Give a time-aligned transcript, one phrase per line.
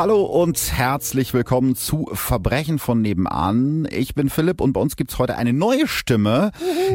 [0.00, 3.86] Hallo und herzlich willkommen zu Verbrechen von nebenan.
[3.90, 6.52] Ich bin Philipp und bei uns gibt's heute eine neue Stimme.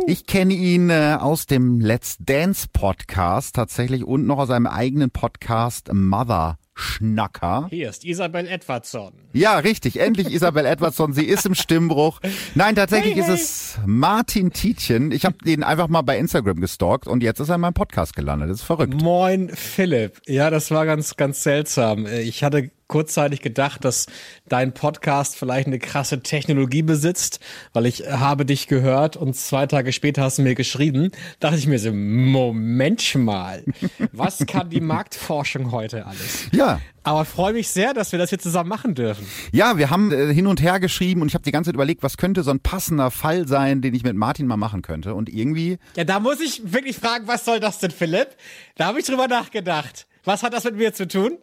[0.08, 5.12] Ich kenne ihn äh, aus dem Let's Dance Podcast tatsächlich und noch aus seinem eigenen
[5.12, 7.68] Podcast Mother Schnacker.
[7.70, 9.14] Hier ist Isabel Edwardson.
[9.34, 10.00] Ja, richtig.
[10.00, 11.14] Endlich Isabel Edwardson.
[11.14, 12.20] Sie ist im Stimmbruch.
[12.56, 13.36] Nein, tatsächlich Hey, hey.
[13.36, 15.12] ist es Martin Tietjen.
[15.12, 18.16] Ich habe den einfach mal bei Instagram gestalkt und jetzt ist er in meinem Podcast
[18.16, 18.50] gelandet.
[18.50, 19.00] Das ist verrückt.
[19.00, 20.20] Moin Philipp.
[20.26, 22.08] Ja, das war ganz, ganz seltsam.
[22.08, 24.06] Ich hatte kurzzeitig gedacht, dass
[24.48, 27.40] dein Podcast vielleicht eine krasse Technologie besitzt,
[27.74, 31.12] weil ich habe dich gehört und zwei Tage später hast du mir geschrieben.
[31.40, 33.64] Dachte ich mir so, Moment mal,
[34.12, 36.48] was kann die Marktforschung heute alles?
[36.52, 36.80] Ja.
[37.04, 39.28] Aber freue mich sehr, dass wir das hier zusammen machen dürfen.
[39.52, 42.02] Ja, wir haben äh, hin und her geschrieben und ich habe die ganze Zeit überlegt,
[42.02, 45.14] was könnte so ein passender Fall sein, den ich mit Martin mal machen könnte.
[45.14, 48.30] Und irgendwie, Ja, da muss ich wirklich fragen, was soll das denn, Philipp?
[48.76, 50.08] Da habe ich drüber nachgedacht.
[50.26, 51.38] Was hat das mit mir zu tun?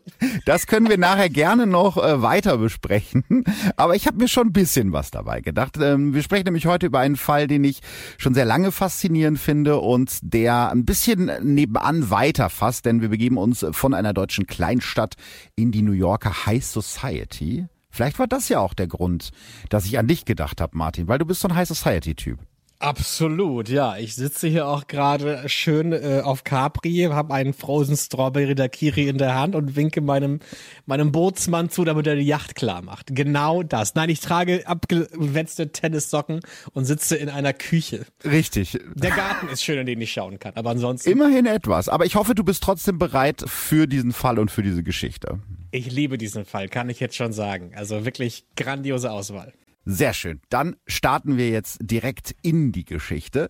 [0.44, 3.44] das können wir nachher gerne noch äh, weiter besprechen.
[3.76, 5.78] Aber ich habe mir schon ein bisschen was dabei gedacht.
[5.80, 7.80] Ähm, wir sprechen nämlich heute über einen Fall, den ich
[8.18, 13.64] schon sehr lange faszinierend finde und der ein bisschen nebenan weiterfasst, denn wir begeben uns
[13.70, 15.14] von einer deutschen Kleinstadt
[15.54, 17.66] in die New Yorker High Society.
[17.90, 19.30] Vielleicht war das ja auch der Grund,
[19.68, 22.38] dass ich an dich gedacht habe, Martin, weil du bist so ein High Society-Typ.
[22.82, 23.96] Absolut, ja.
[23.96, 29.18] Ich sitze hier auch gerade schön äh, auf Capri, habe einen Frozen Strawberry Daiquiri in
[29.18, 30.40] der Hand und winke meinem,
[30.86, 33.14] meinem Bootsmann zu, damit er die Yacht klar macht.
[33.14, 33.94] Genau das.
[33.94, 36.40] Nein, ich trage abgewetzte Tennissocken
[36.72, 38.04] und sitze in einer Küche.
[38.24, 38.76] Richtig.
[38.94, 40.54] Der Garten ist schön, in den ich schauen kann.
[40.56, 41.88] Aber ansonsten, Immerhin etwas.
[41.88, 45.38] Aber ich hoffe, du bist trotzdem bereit für diesen Fall und für diese Geschichte.
[45.70, 47.72] ich liebe diesen Fall, kann ich jetzt schon sagen.
[47.76, 49.52] Also wirklich grandiose Auswahl.
[49.84, 50.40] Sehr schön.
[50.48, 53.48] Dann starten wir jetzt direkt in die Geschichte.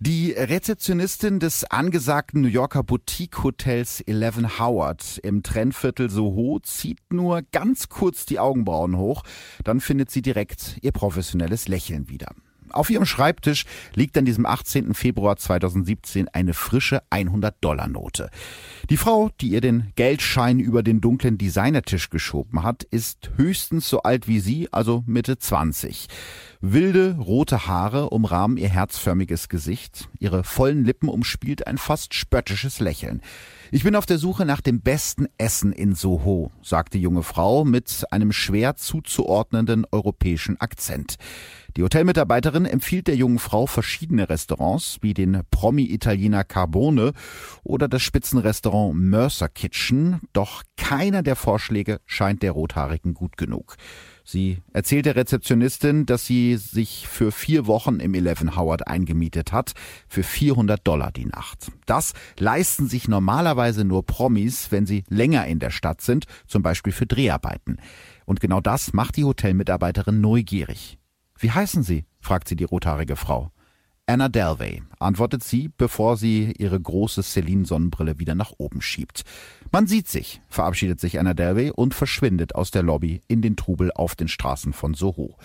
[0.00, 7.88] Die Rezeptionistin des angesagten New Yorker Boutique-Hotels Eleven Howard im Trennviertel Soho zieht nur ganz
[7.88, 9.22] kurz die Augenbrauen hoch,
[9.62, 12.34] dann findet sie direkt ihr professionelles Lächeln wieder.
[12.70, 13.64] Auf ihrem Schreibtisch
[13.94, 14.94] liegt an diesem 18.
[14.94, 18.30] Februar 2017 eine frische 100-Dollar-Note.
[18.90, 24.02] Die Frau, die ihr den Geldschein über den dunklen Designertisch geschoben hat, ist höchstens so
[24.02, 26.08] alt wie sie, also Mitte 20.
[26.60, 30.08] Wilde, rote Haare umrahmen ihr herzförmiges Gesicht.
[30.18, 33.20] Ihre vollen Lippen umspielt ein fast spöttisches Lächeln.
[33.74, 37.64] Ich bin auf der Suche nach dem besten Essen in Soho, sagt die junge Frau
[37.64, 41.16] mit einem schwer zuzuordnenden europäischen Akzent.
[41.76, 47.14] Die Hotelmitarbeiterin empfiehlt der jungen Frau verschiedene Restaurants wie den Promi-Italiener Carbone
[47.64, 53.76] oder das Spitzenrestaurant Mercer Kitchen, doch keiner der Vorschläge scheint der Rothaarigen gut genug.
[54.26, 59.74] Sie erzählt der Rezeptionistin, dass sie sich für vier Wochen im Eleven Howard eingemietet hat,
[60.08, 61.70] für 400 Dollar die Nacht.
[61.84, 66.92] Das leisten sich normalerweise nur Promis, wenn sie länger in der Stadt sind, zum Beispiel
[66.94, 67.76] für Dreharbeiten.
[68.24, 70.98] Und genau das macht die Hotelmitarbeiterin neugierig.
[71.38, 72.06] Wie heißen Sie?
[72.20, 73.50] fragt sie die rothaarige Frau.
[74.06, 79.22] Anna Delvey, antwortet sie, bevor sie ihre große Celine-Sonnenbrille wieder nach oben schiebt.
[79.72, 83.90] Man sieht sich, verabschiedet sich Anna Delvey und verschwindet aus der Lobby in den Trubel
[83.92, 85.38] auf den Straßen von Soho.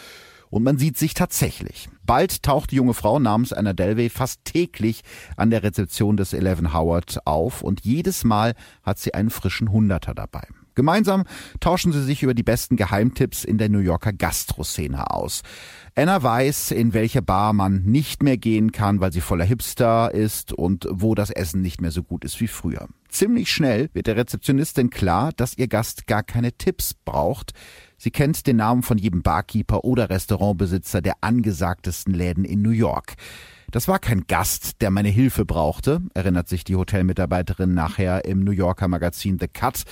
[0.50, 1.88] Und man sieht sich tatsächlich.
[2.06, 5.04] Bald taucht die junge Frau namens Anna Delvey fast täglich
[5.38, 10.14] an der Rezeption des Eleven Howard auf und jedes Mal hat sie einen frischen Hunderter
[10.14, 10.46] dabei.
[10.80, 11.26] Gemeinsam
[11.60, 15.44] tauschen sie sich über die besten Geheimtipps in der New Yorker Gastroszene aus.
[15.96, 20.54] Anna weiß, in welche Bar man nicht mehr gehen kann, weil sie voller Hipster ist
[20.54, 22.88] und wo das Essen nicht mehr so gut ist wie früher.
[23.10, 27.54] Ziemlich schnell wird der Rezeptionistin klar, dass ihr Gast gar keine Tipps braucht.
[27.98, 33.16] Sie kennt den Namen von jedem Barkeeper oder Restaurantbesitzer der angesagtesten Läden in New York.
[33.72, 38.52] Das war kein Gast, der meine Hilfe brauchte, erinnert sich die Hotelmitarbeiterin nachher im New
[38.52, 39.84] Yorker Magazin The Cut.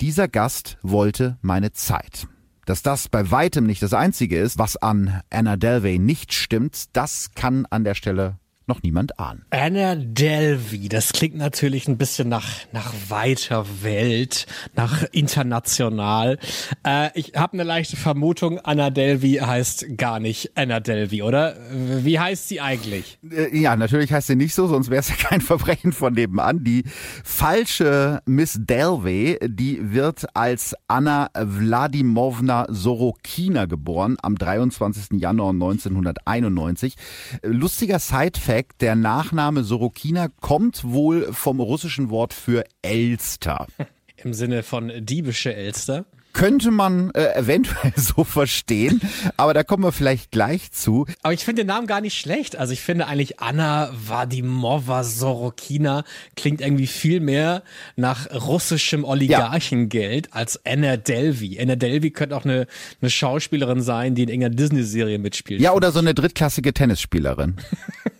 [0.00, 2.26] Dieser Gast wollte meine Zeit.
[2.64, 7.32] Dass das bei weitem nicht das Einzige ist, was an Anna Delvey nicht stimmt, das
[7.34, 9.44] kann an der Stelle noch niemand ahnen.
[9.50, 16.38] Anna Delvey, das klingt natürlich ein bisschen nach, nach weiter Welt, nach international.
[16.86, 21.56] Äh, ich habe eine leichte Vermutung, Anna Delvey heißt gar nicht Anna Delvey, oder?
[21.70, 23.18] Wie heißt sie eigentlich?
[23.30, 26.64] Äh, Ja, natürlich heißt sie nicht so, sonst wäre es ja kein Verbrechen von nebenan.
[26.64, 26.84] Die
[27.24, 35.20] falsche Miss Delvey, die wird als Anna Wladimovna Sorokina geboren am 23.
[35.20, 36.94] Januar 1991.
[37.42, 43.66] Lustiger Side-Fact, der Nachname Sorokina kommt wohl vom russischen Wort für Elster.
[44.16, 49.00] im Sinne von diebische Elster könnte man äh, eventuell so verstehen,
[49.36, 51.06] aber da kommen wir vielleicht gleich zu.
[51.22, 52.56] Aber ich finde den Namen gar nicht schlecht.
[52.56, 56.04] Also ich finde eigentlich Anna Vadimova Sorokina
[56.36, 57.62] klingt irgendwie viel mehr
[57.96, 60.32] nach russischem Oligarchengeld ja.
[60.32, 61.60] als Anna Delvey.
[61.60, 62.66] Anna Delvey könnte auch eine,
[63.00, 65.60] eine Schauspielerin sein, die in irgendeiner Disney-Serie mitspielt.
[65.60, 67.56] Ja, oder so eine drittklassige Tennisspielerin.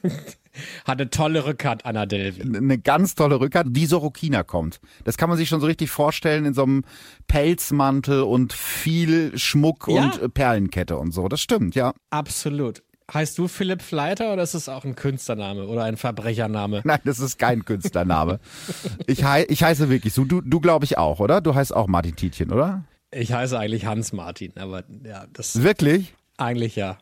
[0.87, 2.43] Hatte tolle Rückhand, Anna Delvey.
[2.43, 4.81] Eine ganz tolle Rückhand, die Sorokina kommt.
[5.05, 6.85] Das kann man sich schon so richtig vorstellen in so einem
[7.27, 10.05] Pelzmantel und viel Schmuck ja.
[10.05, 11.29] und äh, Perlenkette und so.
[11.29, 11.93] Das stimmt, ja.
[12.11, 12.83] Absolut.
[13.13, 16.81] Heißt du Philipp Fleiter oder ist es auch ein Künstlername oder ein Verbrechername?
[16.85, 18.41] Nein, das ist kein Künstlername.
[19.07, 20.25] ich, hei ich heiße wirklich so.
[20.25, 21.41] Du, du glaube ich auch, oder?
[21.41, 22.85] Du heißt auch Martin Tietjen, oder?
[23.11, 25.63] Ich heiße eigentlich Hans Martin, aber ja, das.
[25.63, 26.15] Wirklich?
[26.39, 26.97] Eigentlich ja.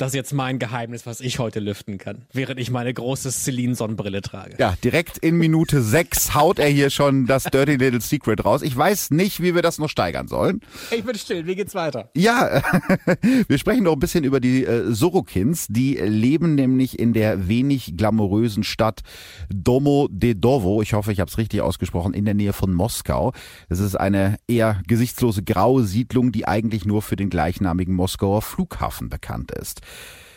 [0.00, 4.22] Das ist jetzt mein Geheimnis, was ich heute lüften kann, während ich meine große Celine-Sonnenbrille
[4.22, 4.56] trage.
[4.58, 8.62] Ja, direkt in Minute sechs haut er hier schon das Dirty Little Secret raus.
[8.62, 10.62] Ich weiß nicht, wie wir das noch steigern sollen.
[10.90, 12.08] Ich bin still, wie geht's weiter?
[12.16, 12.62] Ja,
[13.46, 15.66] wir sprechen noch ein bisschen über die äh, Sorokins.
[15.68, 19.02] Die leben nämlich in der wenig glamourösen Stadt
[19.50, 20.80] Domo de Dovo.
[20.80, 23.34] Ich hoffe, ich habe es richtig ausgesprochen, in der Nähe von Moskau.
[23.68, 29.10] Es ist eine eher gesichtslose graue Siedlung, die eigentlich nur für den gleichnamigen Moskauer Flughafen
[29.10, 29.82] bekannt ist.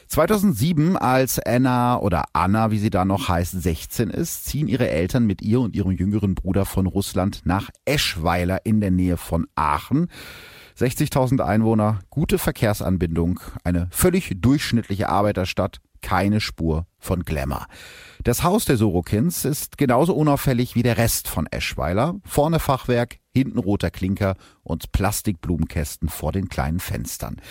[0.07, 5.25] 2007, als Anna oder Anna, wie sie da noch heißt, 16 ist, ziehen ihre Eltern
[5.25, 10.09] mit ihr und ihrem jüngeren Bruder von Russland nach Eschweiler in der Nähe von Aachen.
[10.77, 17.67] 60.000 Einwohner, gute Verkehrsanbindung, eine völlig durchschnittliche Arbeiterstadt, keine Spur von Glamour.
[18.23, 22.15] Das Haus der Sorokins ist genauso unauffällig wie der Rest von Eschweiler.
[22.23, 27.41] Vorne Fachwerk, hinten roter Klinker und Plastikblumenkästen vor den kleinen Fenstern.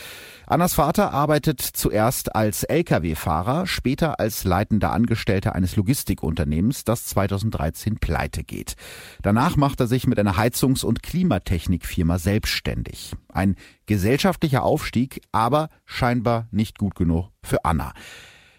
[0.46, 8.42] Annas Vater arbeitet zuerst als Lkw-Fahrer, später als leitender Angestellter eines Logistikunternehmens, das 2013 pleite
[8.42, 8.76] geht.
[9.20, 13.12] Danach macht er sich mit einer Heizungs- und Klimatechnikfirma selbstständig.
[13.28, 17.92] Ein gesellschaftlicher Aufstieg, aber scheinbar nicht gut genug für Anna.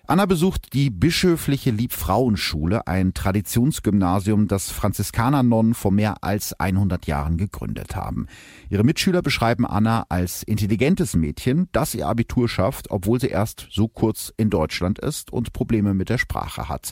[0.06, 7.96] Anna besucht die bischöfliche Liebfrauenschule, ein Traditionsgymnasium, das Franziskanernonnen vor mehr als 100 Jahren gegründet
[7.96, 8.28] haben.
[8.70, 13.88] Ihre Mitschüler beschreiben Anna als intelligentes Mädchen, das ihr Abitur schafft, obwohl sie erst so
[13.88, 16.92] kurz in Deutschland ist und Probleme mit der Sprache hat.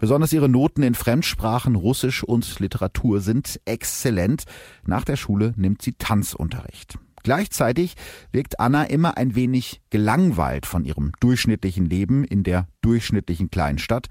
[0.00, 4.42] Besonders ihre Noten in Fremdsprachen, Russisch und Literatur sind exzellent.
[4.84, 6.98] Nach der Schule nimmt sie Tanzunterricht.
[7.22, 7.94] Gleichzeitig
[8.32, 14.06] wirkt Anna immer ein wenig gelangweilt von ihrem durchschnittlichen Leben in der durchschnittlichen Kleinstadt.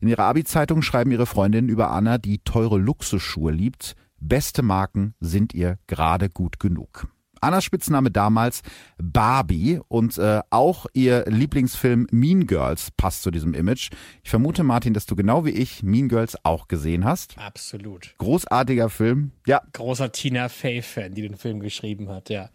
[0.00, 3.96] In ihrer Abi-Zeitung schreiben ihre Freundinnen über Anna, die teure Luxusschuhe liebt.
[4.20, 7.08] Beste Marken sind ihr gerade gut genug.
[7.42, 8.62] Annas Spitzname damals
[8.98, 13.90] Barbie und äh, auch ihr Lieblingsfilm Mean Girls passt zu diesem Image.
[14.22, 17.36] Ich vermute, Martin, dass du genau wie ich Mean Girls auch gesehen hast.
[17.38, 18.14] Absolut.
[18.18, 19.32] Großartiger Film.
[19.46, 19.62] Ja.
[19.72, 22.50] Großer Tina Fey-Fan, die den Film geschrieben hat, ja.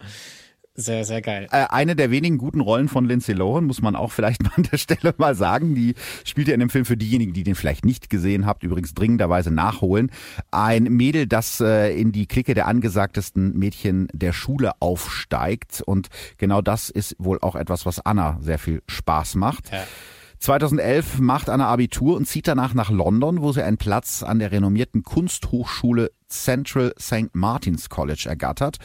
[0.79, 1.47] Sehr, sehr geil.
[1.51, 4.63] Äh, eine der wenigen guten Rollen von Lindsay Lohan, muss man auch vielleicht mal an
[4.71, 5.74] der Stelle mal sagen.
[5.74, 8.94] Die spielt ja in dem Film für diejenigen, die den vielleicht nicht gesehen habt, übrigens
[8.94, 10.12] dringenderweise nachholen.
[10.51, 15.81] Ein Mädel, das äh, in die Clique der angesagtesten Mädchen der Schule aufsteigt.
[15.83, 19.71] Und genau das ist wohl auch etwas, was Anna sehr viel Spaß macht.
[19.71, 19.83] Ja.
[20.39, 24.51] 2011 macht Anna Abitur und zieht danach nach London, wo sie einen Platz an der
[24.51, 27.34] renommierten Kunsthochschule Central St.
[27.34, 28.78] Martin's College ergattert,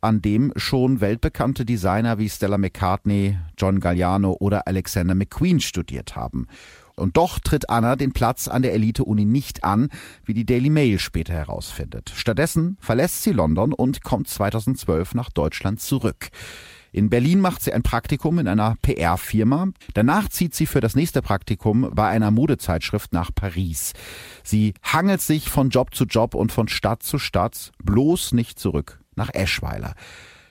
[0.00, 6.46] an dem schon weltbekannte Designer wie Stella McCartney, John Galliano oder Alexander McQueen studiert haben.
[6.96, 9.88] Und doch tritt Anna den Platz an der Elite-Uni nicht an,
[10.24, 12.12] wie die Daily Mail später herausfindet.
[12.14, 16.30] Stattdessen verlässt sie London und kommt 2012 nach Deutschland zurück.
[16.92, 19.68] In Berlin macht sie ein Praktikum in einer PR-Firma.
[19.94, 23.92] Danach zieht sie für das nächste Praktikum bei einer Modezeitschrift nach Paris.
[24.42, 29.00] Sie hangelt sich von Job zu Job und von Stadt zu Stadt, bloß nicht zurück
[29.16, 29.94] nach Eschweiler.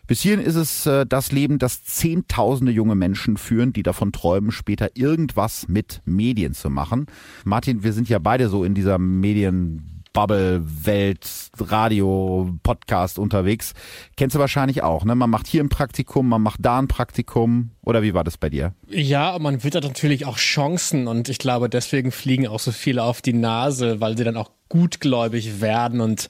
[0.07, 4.51] Bis hierhin ist es äh, das Leben, das zehntausende junge Menschen führen, die davon träumen,
[4.51, 7.07] später irgendwas mit Medien zu machen.
[7.43, 13.75] Martin, wir sind ja beide so in dieser Medien Bubble, Welt, Radio, Podcast unterwegs.
[14.15, 15.13] Kennst du wahrscheinlich auch, ne?
[15.13, 17.69] Man macht hier ein Praktikum, man macht da ein Praktikum.
[17.83, 18.73] Oder wie war das bei dir?
[18.87, 23.21] Ja, man wittert natürlich auch Chancen und ich glaube, deswegen fliegen auch so viele auf
[23.21, 26.01] die Nase, weil sie dann auch gutgläubig werden.
[26.01, 26.29] Und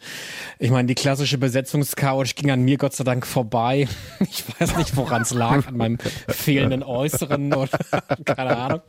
[0.59, 3.87] ich meine, die klassische Besetzungscouch ging an mir Gott sei Dank vorbei.
[4.29, 7.77] Ich weiß nicht, woran es lag, an meinem fehlenden Äußeren oder
[8.25, 8.81] keine Ahnung.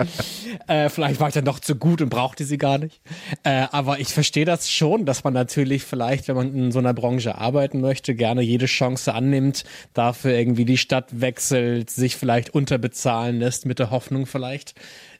[0.67, 3.01] Äh, vielleicht war ich dann doch zu gut und brauchte sie gar nicht.
[3.45, 6.95] Äh, aber ich verstehe das schon, dass man natürlich vielleicht, wenn man in so einer
[6.95, 9.65] Branche arbeiten möchte, gerne jede Chance annimmt,
[9.95, 14.75] dafür irgendwie die Stadt wechselt, sich vielleicht unterbezahlen lässt, mit der Hoffnung vielleicht,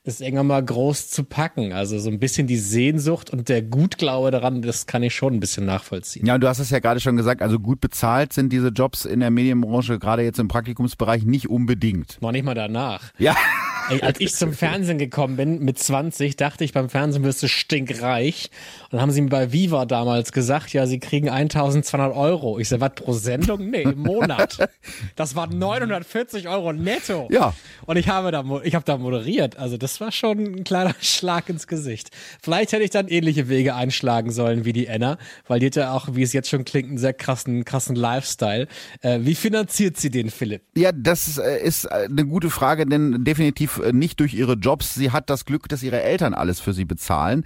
[0.05, 1.73] ist irgendwann mal groß zu packen.
[1.73, 5.41] Also so ein bisschen die Sehnsucht und der Gutglaube daran, das kann ich schon ein
[5.41, 6.27] bisschen nachvollziehen.
[6.27, 9.05] Ja, und du hast es ja gerade schon gesagt, also gut bezahlt sind diese Jobs
[9.05, 12.21] in der Medienbranche, gerade jetzt im Praktikumsbereich, nicht unbedingt.
[12.21, 13.13] Noch nicht mal danach.
[13.19, 13.37] Ja.
[13.91, 17.49] Ey, als ich zum Fernsehen gekommen bin mit 20, dachte ich, beim Fernsehen wirst du
[17.49, 18.51] stinkreich.
[18.85, 22.59] Und dann haben sie mir bei Viva damals gesagt, ja, sie kriegen 1200 Euro.
[22.59, 23.71] Ich sag, was pro Sendung?
[23.71, 24.69] Nee, im Monat.
[25.17, 27.29] Das waren 940 Euro netto.
[27.31, 27.55] Ja.
[27.87, 29.59] Und ich habe da, ich habe da moderiert.
[29.59, 32.11] Also das war schon ein kleiner Schlag ins Gesicht.
[32.43, 35.93] Vielleicht hätte ich dann ähnliche Wege einschlagen sollen wie die Enna, weil die hat ja
[35.93, 38.69] auch, wie es jetzt schon klingt, einen sehr krassen, krassen Lifestyle.
[39.01, 40.63] Äh, wie finanziert sie den, Philipp?
[40.77, 44.95] Ja, das äh, ist äh, eine gute Frage, denn definitiv äh, nicht durch ihre Jobs.
[44.95, 47.45] Sie hat das Glück, dass ihre Eltern alles für sie bezahlen.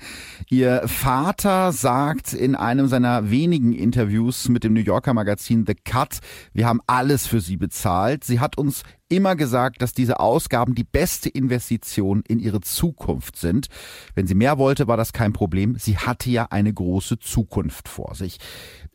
[0.49, 6.19] Ihr Vater sagt in einem seiner wenigen Interviews mit dem New Yorker Magazin The Cut,
[6.53, 8.25] wir haben alles für sie bezahlt.
[8.25, 8.83] Sie hat uns
[9.13, 13.67] immer gesagt, dass diese Ausgaben die beste Investition in ihre Zukunft sind.
[14.15, 15.77] Wenn sie mehr wollte, war das kein Problem.
[15.79, 18.39] Sie hatte ja eine große Zukunft vor sich.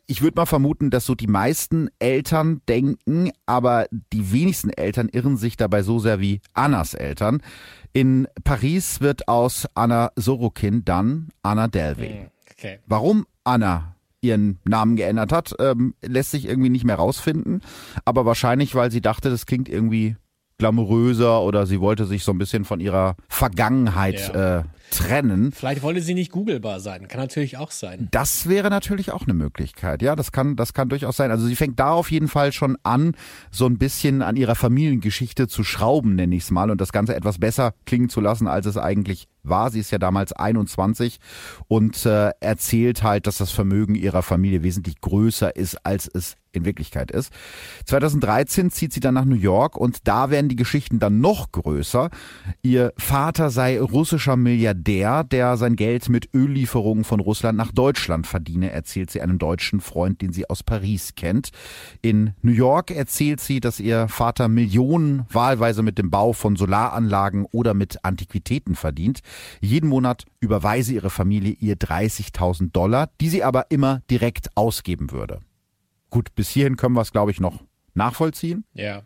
[0.06, 5.36] Ich würde mal vermuten, dass so die meisten Eltern denken, aber die wenigsten Eltern irren
[5.36, 7.42] sich dabei so sehr wie Annas Eltern.
[7.92, 12.08] In Paris wird aus Anna Sorokin dann Anna Delvey.
[12.08, 12.78] Hm, okay.
[12.86, 17.62] Warum Anna ihren Namen geändert hat, ähm, lässt sich irgendwie nicht mehr rausfinden.
[18.04, 20.16] Aber wahrscheinlich, weil sie dachte, das klingt irgendwie
[20.58, 24.58] glamouröser oder sie wollte sich so ein bisschen von ihrer Vergangenheit ja.
[24.58, 25.52] äh, trennen.
[25.52, 28.08] Vielleicht wollte sie nicht googelbar sein, kann natürlich auch sein.
[28.10, 30.02] Das wäre natürlich auch eine Möglichkeit.
[30.02, 31.30] Ja, das kann, das kann durchaus sein.
[31.30, 33.14] Also sie fängt da auf jeden Fall schon an,
[33.50, 37.14] so ein bisschen an ihrer Familiengeschichte zu schrauben, nenne ich es mal, und das Ganze
[37.14, 39.70] etwas besser klingen zu lassen, als es eigentlich war.
[39.70, 41.18] Sie ist ja damals 21
[41.66, 46.64] und äh, erzählt halt, dass das Vermögen ihrer Familie wesentlich größer ist, als es in
[46.64, 47.32] Wirklichkeit ist.
[47.84, 52.10] 2013 zieht sie dann nach New York und da werden die Geschichten dann noch größer.
[52.62, 58.70] Ihr Vater sei russischer Milliardär, der sein Geld mit Öllieferungen von Russland nach Deutschland verdiene,
[58.70, 61.50] erzählt sie einem deutschen Freund, den sie aus Paris kennt.
[62.02, 67.46] In New York erzählt sie, dass ihr Vater Millionen wahlweise mit dem Bau von Solaranlagen
[67.52, 69.20] oder mit Antiquitäten verdient.
[69.60, 75.40] Jeden Monat überweise ihre Familie ihr 30.000 Dollar, die sie aber immer direkt ausgeben würde.
[76.10, 77.67] Gut, bis hierhin können wir es, glaube ich, noch
[77.98, 78.64] nachvollziehen.
[78.72, 79.02] Ja.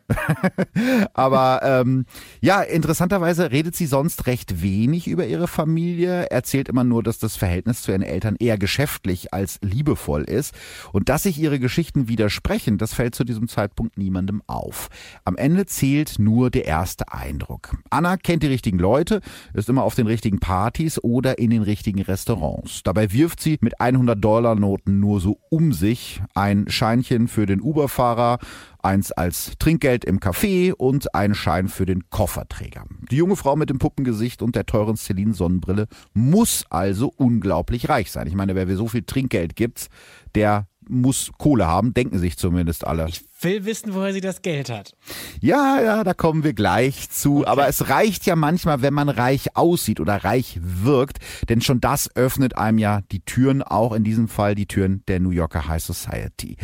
[1.15, 2.07] Aber ähm,
[2.41, 7.37] ja, interessanterweise redet sie sonst recht wenig über ihre Familie, erzählt immer nur, dass das
[7.37, 10.55] Verhältnis zu ihren Eltern eher geschäftlich als liebevoll ist.
[10.93, 14.89] Und dass sich ihre Geschichten widersprechen, das fällt zu diesem Zeitpunkt niemandem auf.
[15.25, 17.77] Am Ende zählt nur der erste Eindruck.
[17.91, 19.21] Anna kennt die richtigen Leute,
[19.55, 22.83] ist immer auf den richtigen Partys oder in den richtigen Restaurants.
[22.85, 26.23] Dabei wirft sie mit 100 Dollar Noten nur so um sich.
[26.35, 28.39] Ein Scheinchen für den Uberfahrer,
[28.83, 32.85] eins als Trinkgeld im Café und ein Schein für den Kofferträger.
[33.11, 38.11] Die junge Frau mit dem Puppengesicht und der teuren Celine Sonnenbrille muss also unglaublich reich
[38.11, 38.27] sein.
[38.27, 39.89] Ich meine, wer so viel Trinkgeld gibt,
[40.35, 43.09] der muss Kohle haben, denken sich zumindest alle.
[43.09, 44.95] Ich will wissen, woher sie das Geld hat.
[45.41, 47.41] Ja, ja, da kommen wir gleich zu.
[47.41, 47.49] Okay.
[47.49, 51.19] Aber es reicht ja manchmal, wenn man reich aussieht oder reich wirkt,
[51.49, 55.21] denn schon das öffnet einem ja die Türen, auch in diesem Fall die Türen der
[55.21, 56.57] New Yorker High Society.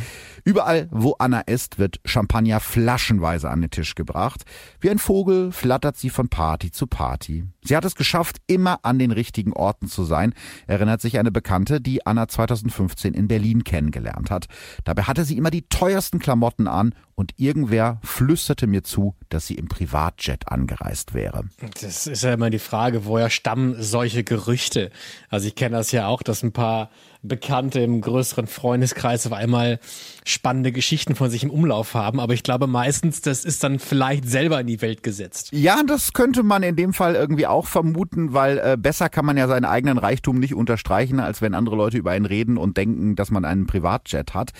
[0.44, 4.44] Überall, wo Anna ist, wird Champagner flaschenweise an den Tisch gebracht.
[4.80, 7.44] Wie ein Vogel flattert sie von Party zu Party.
[7.62, 10.32] Sie hat es geschafft, immer an den richtigen Orten zu sein,
[10.66, 14.46] erinnert sich eine Bekannte, die Anna 2015 in Berlin kennengelernt hat.
[14.84, 19.54] Dabei hatte sie immer die teuersten Klamotten an und irgendwer flüsterte mir zu, dass sie
[19.54, 21.44] im Privatjet angereist wäre.
[21.80, 24.90] Das ist ja immer die Frage, woher stammen solche Gerüchte?
[25.28, 26.90] Also ich kenne das ja auch, dass ein paar
[27.22, 29.80] Bekannte im größeren Freundeskreis auf einmal
[30.24, 32.20] spannende Geschichten von sich im Umlauf haben.
[32.20, 35.48] Aber ich glaube meistens, das ist dann vielleicht selber in die Welt gesetzt.
[35.52, 39.36] Ja, das könnte man in dem Fall irgendwie auch vermuten, weil äh, besser kann man
[39.36, 43.16] ja seinen eigenen Reichtum nicht unterstreichen, als wenn andere Leute über ihn reden und denken,
[43.16, 44.52] dass man einen Privatjet hat.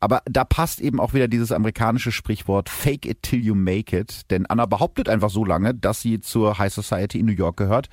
[0.00, 4.30] Aber da passt eben auch wieder dieses amerikanische Sprichwort Fake it till you make it.
[4.30, 7.88] Denn Anna behauptet einfach so lange, dass sie zur High Society in New York gehört,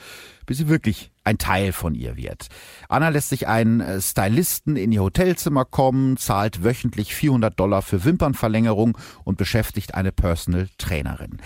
[0.46, 2.48] bis sie wirklich ein Teil von ihr wird.
[2.90, 8.04] Anna lässt sich einen äh, Stylisten in ihr Hotelzimmer kommen, zahlt wöchentlich 400 Dollar für
[8.04, 11.40] Wimpernverlängerung und beschäftigt eine Personal Trainerin.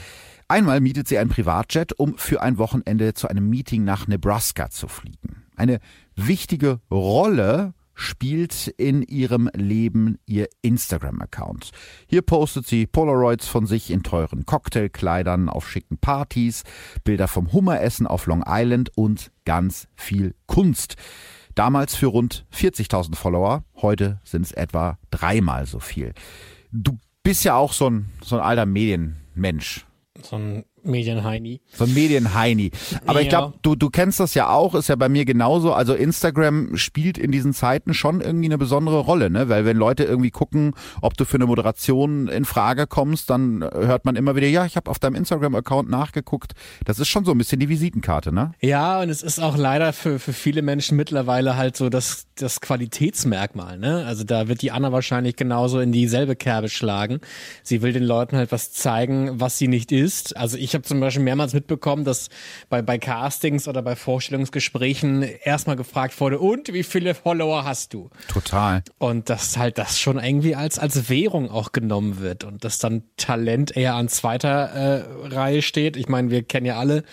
[0.49, 4.87] Einmal mietet sie ein Privatjet, um für ein Wochenende zu einem Meeting nach Nebraska zu
[4.87, 5.43] fliegen.
[5.57, 5.79] Eine
[6.15, 11.71] wichtige Rolle spielt in ihrem Leben ihr Instagram-Account.
[12.05, 16.63] Hier postet sie Polaroids von sich in teuren Cocktailkleidern auf schicken Partys,
[17.03, 20.95] Bilder vom Hummeressen auf Long Island und ganz viel Kunst.
[21.55, 26.13] Damals für rund 40.000 Follower, heute sind es etwa dreimal so viel.
[26.71, 29.87] Du bist ja auch so ein, so ein alter Medienmensch.
[30.21, 31.61] So ein Medienheini.
[31.79, 32.71] Ein Medienheini.
[33.05, 33.23] Aber ja.
[33.23, 35.73] ich glaube, du, du kennst das ja auch, ist ja bei mir genauso.
[35.73, 39.49] Also Instagram spielt in diesen Zeiten schon irgendwie eine besondere Rolle, ne?
[39.49, 44.05] Weil wenn Leute irgendwie gucken, ob du für eine Moderation in Frage kommst, dann hört
[44.05, 46.53] man immer wieder, ja, ich habe auf deinem Instagram-Account nachgeguckt.
[46.85, 48.53] Das ist schon so ein bisschen die Visitenkarte, ne?
[48.61, 52.61] Ja, und es ist auch leider für, für viele Menschen mittlerweile halt so das, das
[52.61, 54.05] Qualitätsmerkmal, ne?
[54.05, 57.19] Also da wird die Anna wahrscheinlich genauso in dieselbe Kerbe schlagen.
[57.63, 60.37] Sie will den Leuten halt was zeigen, was sie nicht ist.
[60.37, 62.29] Also ich habe zum Beispiel mehrmals mitbekommen, dass
[62.69, 68.09] bei, bei Castings oder bei Vorstellungsgesprächen erstmal gefragt wurde, und wie viele Follower hast du?
[68.27, 68.83] Total.
[68.97, 73.03] Und dass halt das schon irgendwie als, als Währung auch genommen wird und dass dann
[73.17, 75.97] Talent eher an zweiter äh, Reihe steht.
[75.97, 77.03] Ich meine, wir kennen ja alle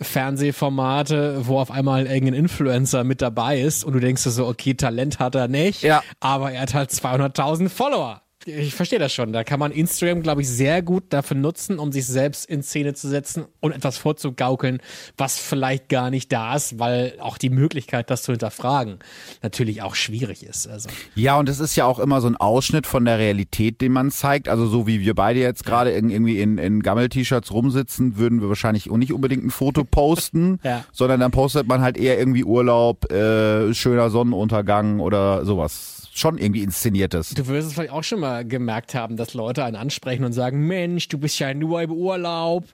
[0.00, 4.74] Fernsehformate, wo auf einmal irgendein Influencer mit dabei ist und du denkst dir so, okay,
[4.74, 6.02] Talent hat er nicht, ja.
[6.20, 9.32] aber er hat halt 200.000 Follower ich verstehe das schon.
[9.32, 12.94] Da kann man Instagram, glaube ich, sehr gut dafür nutzen, um sich selbst in Szene
[12.94, 14.80] zu setzen und etwas vorzugaukeln,
[15.16, 18.98] was vielleicht gar nicht da ist, weil auch die Möglichkeit, das zu hinterfragen,
[19.42, 20.66] natürlich auch schwierig ist.
[20.68, 20.88] Also.
[21.14, 24.10] Ja, und es ist ja auch immer so ein Ausschnitt von der Realität, den man
[24.10, 24.48] zeigt.
[24.48, 28.90] Also so wie wir beide jetzt gerade irgendwie in, in Gammel-T-Shirts rumsitzen, würden wir wahrscheinlich
[28.90, 30.84] auch nicht unbedingt ein Foto posten, ja.
[30.92, 36.62] sondern dann postet man halt eher irgendwie Urlaub, äh, schöner Sonnenuntergang oder sowas schon irgendwie
[36.62, 37.38] inszeniert ist.
[37.38, 40.66] Du wirst es vielleicht auch schon mal gemerkt haben, dass Leute einen ansprechen und sagen,
[40.66, 42.64] Mensch, du bist ja nur im Urlaub.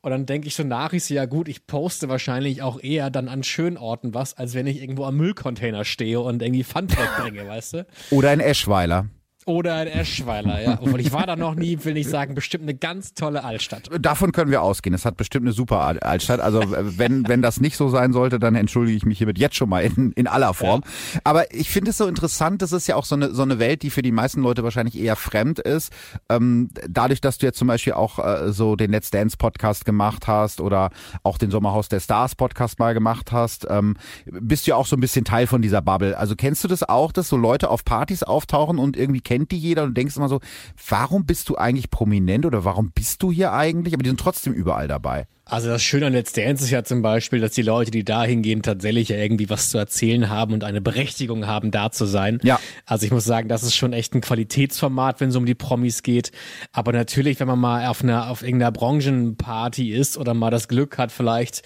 [0.00, 3.10] Und dann denke ich so nach, ich so, ja gut, ich poste wahrscheinlich auch eher
[3.10, 6.96] dann an schönen Orten was, als wenn ich irgendwo am Müllcontainer stehe und irgendwie Pfand
[6.96, 7.86] wegbringe, weißt du?
[8.10, 9.08] Oder in Eschweiler.
[9.48, 10.78] Oder in Eschweiler, ja.
[10.78, 13.88] Obwohl ich war da noch nie, will ich sagen, bestimmt eine ganz tolle Altstadt.
[13.98, 14.92] Davon können wir ausgehen.
[14.92, 16.40] Es hat bestimmt eine super Altstadt.
[16.40, 19.70] Also wenn, wenn das nicht so sein sollte, dann entschuldige ich mich hiermit jetzt schon
[19.70, 20.82] mal in, in aller Form.
[20.84, 21.20] Ja.
[21.24, 23.80] Aber ich finde es so interessant, das ist ja auch so eine, so eine Welt,
[23.80, 25.94] die für die meisten Leute wahrscheinlich eher fremd ist.
[26.28, 30.26] Ähm, dadurch, dass du jetzt zum Beispiel auch äh, so den Let's Dance Podcast gemacht
[30.26, 30.90] hast oder
[31.22, 34.94] auch den Sommerhaus der Stars Podcast mal gemacht hast, ähm, bist du ja auch so
[34.94, 36.18] ein bisschen Teil von dieser Bubble.
[36.18, 39.52] Also kennst du das auch, dass so Leute auf Partys auftauchen und irgendwie kennen kennt
[39.52, 40.40] die jeder und du denkst immer so,
[40.88, 43.94] warum bist du eigentlich prominent oder warum bist du hier eigentlich?
[43.94, 45.26] Aber die sind trotzdem überall dabei.
[45.48, 48.22] Also das Schöne an Let's Dance ist ja zum Beispiel, dass die Leute, die da
[48.22, 52.38] hingehen, tatsächlich ja irgendwie was zu erzählen haben und eine Berechtigung haben, da zu sein.
[52.42, 52.60] Ja.
[52.84, 56.02] Also ich muss sagen, das ist schon echt ein Qualitätsformat, wenn es um die Promis
[56.02, 56.32] geht.
[56.72, 60.98] Aber natürlich, wenn man mal auf einer, auf irgendeiner Branchenparty ist oder mal das Glück
[60.98, 61.62] hat, vielleicht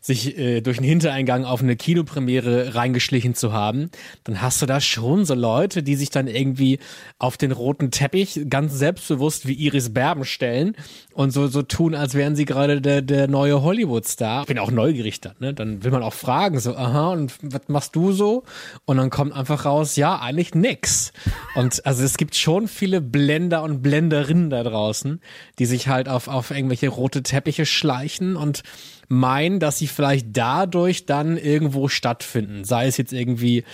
[0.00, 3.90] sich äh, durch einen Hintereingang auf eine Kinopremiere reingeschlichen zu haben,
[4.24, 6.78] dann hast du da schon so Leute, die sich dann irgendwie
[7.18, 10.74] auf den roten Teppich ganz selbstbewusst wie Iris Berben stellen
[11.12, 14.42] und so, so tun, als wären sie gerade der, der der neue Hollywood-Star.
[14.42, 15.52] Ich bin auch neugierig dann, ne?
[15.52, 18.44] Dann will man auch fragen, so, aha, und was machst du so?
[18.84, 21.12] Und dann kommt einfach raus, ja, eigentlich nix.
[21.56, 25.20] Und also es gibt schon viele Blender und Blenderinnen da draußen,
[25.58, 28.62] die sich halt auf, auf irgendwelche rote Teppiche schleichen und
[29.08, 32.64] meinen, dass sie vielleicht dadurch dann irgendwo stattfinden.
[32.64, 33.64] Sei es jetzt irgendwie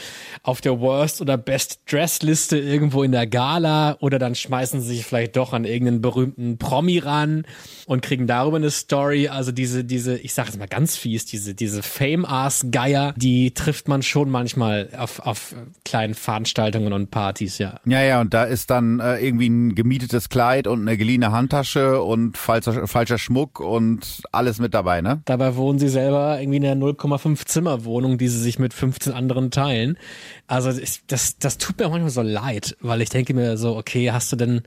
[0.42, 4.96] auf der Worst oder Best Dress Liste irgendwo in der Gala oder dann schmeißen sie
[4.96, 7.44] sich vielleicht doch an irgendeinen berühmten Promi ran
[7.86, 9.28] und kriegen darüber eine Story.
[9.28, 14.02] Also diese, diese, ich sag es mal ganz fies, diese, diese Fame-Ass-Geier, die trifft man
[14.02, 17.80] schon manchmal auf, auf kleinen Veranstaltungen und Partys, ja.
[17.84, 22.02] Ja, ja, und da ist dann äh, irgendwie ein gemietetes Kleid und eine geliehene Handtasche
[22.02, 25.21] und falscher, falscher Schmuck und alles mit dabei, ne?
[25.24, 29.12] Dabei wohnen sie selber irgendwie in einer 0,5 Zimmer Wohnung, die sie sich mit 15
[29.12, 29.98] anderen teilen.
[30.46, 30.72] Also
[31.06, 34.36] das, das tut mir manchmal so leid, weil ich denke mir so, okay, hast du
[34.36, 34.62] denn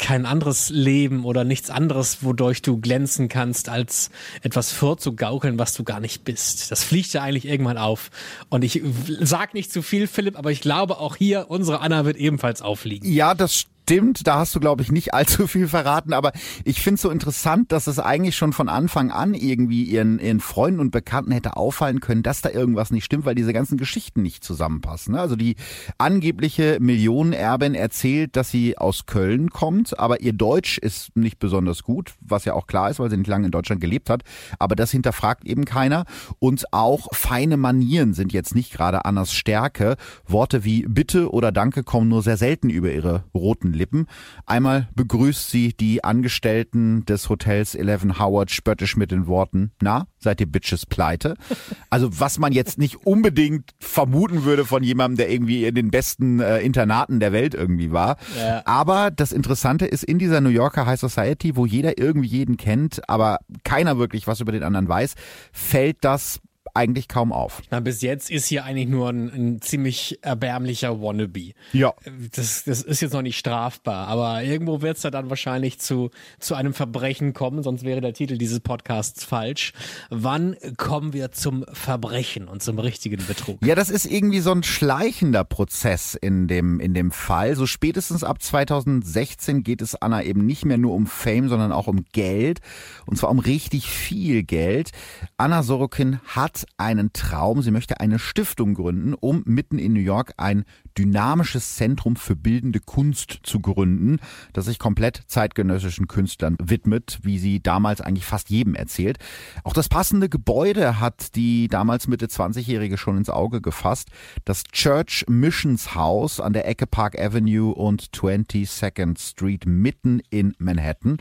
[0.00, 4.10] kein anderes Leben oder nichts anderes, wodurch du glänzen kannst, als
[4.42, 6.70] etwas vorzugaukeln, was du gar nicht bist.
[6.70, 8.10] Das fliegt ja eigentlich irgendwann auf.
[8.48, 8.82] Und ich
[9.20, 13.12] sag nicht zu viel, Philipp, aber ich glaube auch hier, unsere Anna wird ebenfalls auffliegen.
[13.12, 16.30] Ja, das stimmt, da hast du, glaube ich, nicht allzu viel verraten, aber
[16.62, 20.38] ich finde es so interessant, dass es eigentlich schon von Anfang an irgendwie ihren, ihren
[20.38, 24.22] Freunden und Bekannten hätte auffallen können, dass da irgendwas nicht stimmt, weil diese ganzen Geschichten
[24.22, 25.16] nicht zusammenpassen.
[25.16, 25.56] Also die
[25.98, 32.14] angebliche Millionenerbin erzählt, dass sie aus Köln kommt, aber ihr Deutsch ist nicht besonders gut,
[32.20, 34.22] was ja auch klar ist, weil sie nicht lange in Deutschland gelebt hat,
[34.60, 36.04] aber das hinterfragt eben keiner
[36.38, 39.96] und auch feine Manieren sind jetzt nicht gerade Annas Stärke.
[40.28, 44.06] Worte wie Bitte oder Danke kommen nur sehr selten über ihre roten Lippen.
[44.46, 50.40] Einmal begrüßt sie die Angestellten des Hotels Eleven Howard spöttisch mit den Worten, na, seid
[50.40, 51.34] ihr Bitches pleite?
[51.92, 56.38] Also was man jetzt nicht unbedingt vermuten würde von jemandem, der irgendwie in den besten
[56.38, 58.16] äh, Internaten der Welt irgendwie war.
[58.38, 58.62] Ja.
[58.64, 63.08] Aber das Interessante ist, in dieser New Yorker High Society, wo jeder irgendwie jeden kennt,
[63.08, 65.14] aber keiner wirklich was über den anderen weiß,
[65.52, 66.40] fällt das
[66.74, 67.62] eigentlich kaum auf.
[67.70, 71.52] Na, bis jetzt ist hier eigentlich nur ein, ein ziemlich erbärmlicher Wannabe.
[71.72, 71.94] Ja.
[72.32, 76.10] Das, das ist jetzt noch nicht strafbar, aber irgendwo wird es da dann wahrscheinlich zu,
[76.38, 79.72] zu einem Verbrechen kommen, sonst wäre der Titel dieses Podcasts falsch.
[80.10, 83.64] Wann kommen wir zum Verbrechen und zum richtigen Betrug?
[83.64, 87.56] Ja, das ist irgendwie so ein schleichender Prozess in dem, in dem Fall.
[87.56, 91.86] So spätestens ab 2016 geht es Anna eben nicht mehr nur um Fame, sondern auch
[91.86, 92.60] um Geld.
[93.06, 94.90] Und zwar um richtig viel Geld.
[95.36, 97.62] Anna Sorokin hat einen Traum.
[97.62, 100.64] Sie möchte eine Stiftung gründen, um mitten in New York ein
[100.96, 104.18] dynamisches Zentrum für bildende Kunst zu gründen,
[104.52, 109.18] das sich komplett zeitgenössischen Künstlern widmet, wie sie damals eigentlich fast jedem erzählt.
[109.64, 114.08] Auch das passende Gebäude hat die damals Mitte 20-Jährige schon ins Auge gefasst.
[114.44, 121.18] Das Church Missions House an der Ecke Park Avenue und 22nd Street mitten in Manhattan.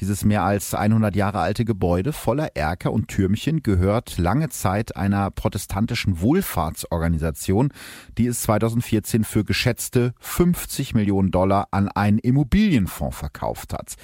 [0.00, 5.30] Dieses mehr als 100 Jahre alte Gebäude voller Erker und Türmchen gehört lange Zeit einer
[5.30, 7.72] protestantischen Wohlfahrtsorganisation,
[8.18, 13.94] die es 2014 für geschätzte 50 Millionen Dollar an einen Immobilienfonds verkauft hat.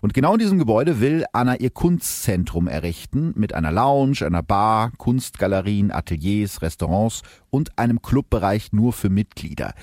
[0.00, 4.92] Und genau in diesem Gebäude will Anna ihr Kunstzentrum errichten mit einer Lounge, einer Bar,
[4.98, 9.74] Kunstgalerien, Ateliers, Restaurants und einem Clubbereich nur für Mitglieder.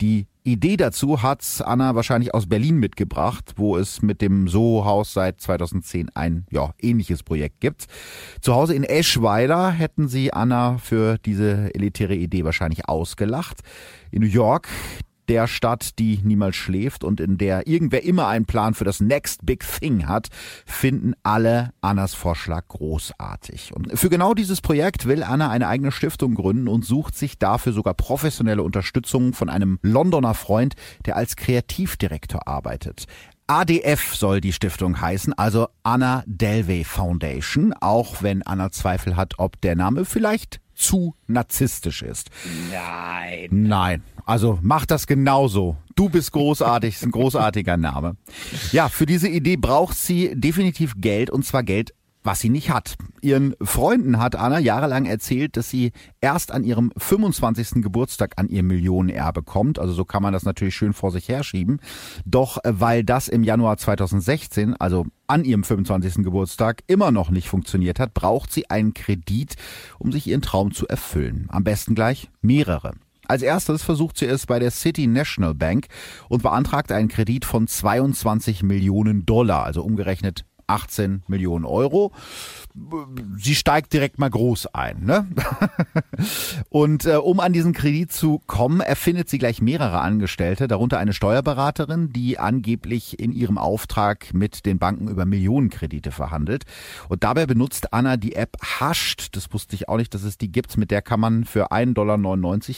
[0.00, 5.40] Die Idee dazu hat Anna wahrscheinlich aus Berlin mitgebracht, wo es mit dem Soho-Haus seit
[5.40, 7.86] 2010 ein ja, ähnliches Projekt gibt.
[8.40, 13.62] Zu Hause in Eschweiler hätten sie Anna für diese elitäre Idee wahrscheinlich ausgelacht.
[14.12, 14.68] In New York,
[15.28, 19.44] der Stadt, die niemals schläft und in der irgendwer immer einen Plan für das Next
[19.44, 20.28] Big Thing hat,
[20.64, 23.74] finden alle Annas Vorschlag großartig.
[23.74, 27.72] Und für genau dieses Projekt will Anna eine eigene Stiftung gründen und sucht sich dafür
[27.72, 33.06] sogar professionelle Unterstützung von einem Londoner Freund, der als Kreativdirektor arbeitet.
[33.48, 39.60] ADF soll die Stiftung heißen, also Anna Delvey Foundation, auch wenn Anna Zweifel hat, ob
[39.60, 42.30] der Name vielleicht zu narzisstisch ist.
[42.70, 43.48] Nein.
[43.50, 44.02] Nein.
[44.24, 45.76] Also mach das genauso.
[45.94, 48.16] Du bist großartig, ist ein großartiger Name.
[48.72, 51.94] Ja, für diese Idee braucht sie definitiv Geld und zwar Geld
[52.26, 52.96] was sie nicht hat.
[53.22, 57.82] Ihren Freunden hat Anna jahrelang erzählt, dass sie erst an ihrem 25.
[57.82, 59.78] Geburtstag an ihr Millionenerbe kommt.
[59.78, 61.80] Also so kann man das natürlich schön vor sich herschieben.
[62.24, 66.24] Doch äh, weil das im Januar 2016, also an ihrem 25.
[66.24, 69.56] Geburtstag, immer noch nicht funktioniert hat, braucht sie einen Kredit,
[69.98, 71.46] um sich ihren Traum zu erfüllen.
[71.48, 72.92] Am besten gleich mehrere.
[73.28, 75.86] Als erstes versucht sie es bei der City National Bank
[76.28, 82.12] und beantragt einen Kredit von 22 Millionen Dollar, also umgerechnet 18 Millionen Euro.
[83.38, 85.04] Sie steigt direkt mal groß ein.
[85.04, 85.26] Ne?
[86.68, 91.12] Und äh, um an diesen Kredit zu kommen, erfindet sie gleich mehrere Angestellte, darunter eine
[91.12, 96.64] Steuerberaterin, die angeblich in ihrem Auftrag mit den Banken über Millionenkredite verhandelt.
[97.08, 99.36] Und dabei benutzt Anna die App Hasht.
[99.36, 100.76] Das wusste ich auch nicht, dass es die gibt.
[100.76, 102.18] Mit der kann man für 1,99 Dollar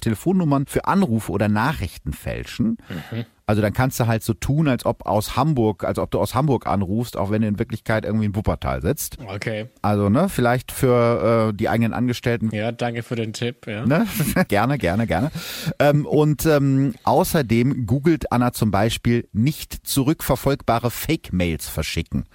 [0.01, 2.79] Telefonnummern für Anrufe oder Nachrichten fälschen.
[2.88, 3.24] Mhm.
[3.49, 6.35] Also dann kannst du halt so tun, als ob aus Hamburg, als ob du aus
[6.35, 9.17] Hamburg anrufst, auch wenn du in Wirklichkeit irgendwie in Wuppertal sitzt.
[9.27, 9.69] Okay.
[9.81, 12.55] Also, ne, vielleicht für äh, die eigenen Angestellten.
[12.55, 13.87] Ja, danke für den Tipp, ja.
[13.87, 14.07] Ne?
[14.49, 15.31] gerne, gerne, gerne.
[15.79, 22.27] Ähm, und ähm, außerdem googelt Anna zum Beispiel nicht zurückverfolgbare Fake-Mails verschicken.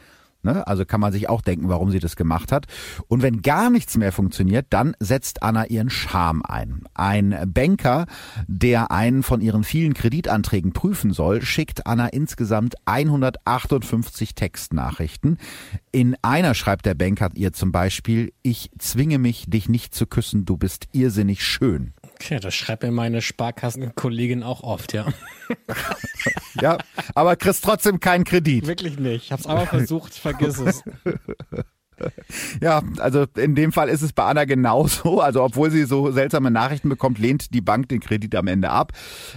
[0.44, 0.68] Ne?
[0.68, 2.68] Also kann man sich auch denken, warum sie das gemacht hat.
[3.08, 6.84] Und wenn gar nichts mehr funktioniert, dann setzt Anna ihren Charme ein.
[6.94, 8.06] Ein Banker,
[8.48, 15.38] der einen von ihren vielen Kreditanträgen prüfen soll, schickt Anna insgesamt 158 Textnachrichten.
[15.92, 20.46] In einer schreibt der Banker ihr zum Beispiel, ich zwinge mich, dich nicht zu küssen,
[20.46, 21.94] du bist irrsinnig schön.
[22.24, 25.08] Okay, das schreibt mir meine Sparkassenkollegin auch oft, ja.
[26.62, 26.78] ja,
[27.16, 28.66] aber kriegst trotzdem keinen Kredit.
[28.66, 29.26] Wirklich nicht.
[29.26, 30.84] Ich hab's einmal versucht, vergiss es.
[32.62, 35.22] Ja, also in dem Fall ist es bei Anna genauso.
[35.22, 38.92] Also obwohl sie so seltsame Nachrichten bekommt, lehnt die Bank den Kredit am Ende ab.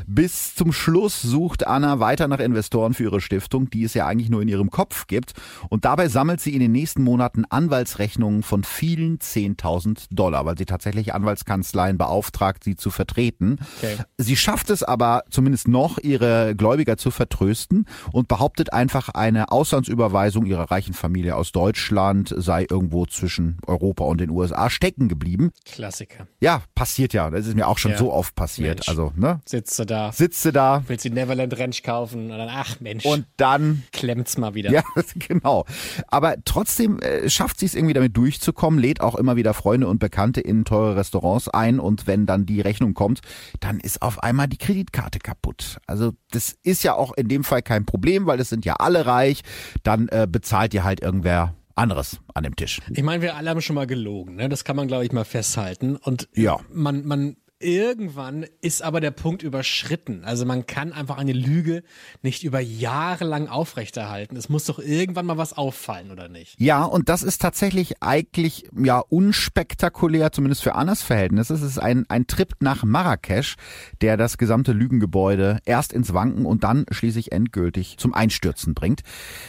[0.06, 4.30] Bis zum Schluss sucht Anna weiter nach Investoren für ihre Stiftung, die es ja eigentlich
[4.30, 5.32] nur in ihrem Kopf gibt.
[5.68, 10.66] Und dabei sammelt sie in den nächsten Monaten Anwaltsrechnungen von vielen 10.000 Dollar, weil sie
[10.66, 13.58] tatsächlich Anwaltskanzleien beauftragt, sie zu vertreten.
[13.78, 13.96] Okay.
[14.18, 20.46] Sie schafft es aber zumindest noch, ihre Gläubiger zu vertrösten und behauptet einfach eine Auslandsüberweisung
[20.46, 25.52] ihrer reichen Familie aus Deutschland sei irgendwo zwischen Europa und den USA stecken geblieben.
[25.64, 26.26] Klassiker.
[26.40, 27.30] Ja, passiert ja.
[27.30, 27.98] Das ist mir auch schon ja.
[27.98, 28.78] so oft passiert.
[28.78, 28.88] Mensch.
[28.88, 29.40] Also, ne?
[29.44, 30.12] Sitzt du da.
[30.12, 30.82] Sitzt du da.
[30.86, 33.04] Willst die Neverland Ranch kaufen und dann, ach Mensch.
[33.04, 33.84] Und dann.
[33.92, 34.70] Klemmt's mal wieder.
[34.70, 34.82] Ja,
[35.14, 35.64] genau.
[36.08, 39.98] Aber trotzdem äh, schafft sie es irgendwie damit durchzukommen, lädt auch immer wieder Freunde und
[39.98, 43.20] Bekannte in teure Restaurants ein und wenn dann die Rechnung kommt,
[43.60, 45.78] dann ist auf einmal die Kreditkarte kaputt.
[45.86, 49.06] Also, das ist ja auch in dem Fall kein Problem, weil es sind ja alle
[49.06, 49.42] reich.
[49.82, 52.80] Dann äh, bezahlt ihr halt irgendwer anderes an dem Tisch.
[52.90, 54.48] Ich meine, wir alle haben schon mal gelogen, ne?
[54.48, 55.96] Das kann man, glaube ich, mal festhalten.
[55.96, 56.58] Und Ja.
[56.72, 60.24] man, man irgendwann ist aber der Punkt überschritten.
[60.24, 61.82] Also man kann einfach eine Lüge
[62.22, 64.36] nicht über Jahre lang aufrechterhalten.
[64.36, 66.60] Es muss doch irgendwann mal was auffallen, oder nicht?
[66.60, 71.54] Ja, und das ist tatsächlich eigentlich ja unspektakulär, zumindest für Annas Verhältnisse.
[71.54, 73.56] Es ist ein, ein Trip nach Marrakesch,
[74.02, 79.00] der das gesamte Lügengebäude erst ins Wanken und dann schließlich endgültig zum Einstürzen bringt.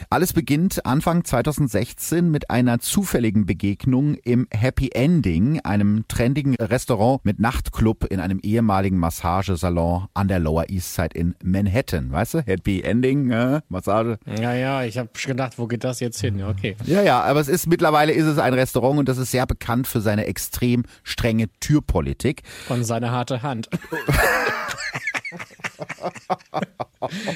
[0.10, 7.40] Alles beginnt Anfang 2016 mit einer zufälligen Begegnung im Happy Ending, einem trendigen Restaurant mit
[7.40, 12.12] Nachtclub in einem ehemaligen Massagesalon an der Lower East Side in Manhattan.
[12.12, 12.42] Weißt du?
[12.46, 14.18] Happy Ending, äh, Massage.
[14.26, 16.40] Ja, ja, ich habe gedacht, wo geht das jetzt hin?
[16.40, 16.76] Ja, okay.
[16.86, 19.88] Ja, ja, aber es ist mittlerweile ist es ein Restaurant und das ist sehr bekannt
[19.88, 22.44] für seine extrem strenge Türpolitik.
[22.70, 23.70] Und seine harte Hand.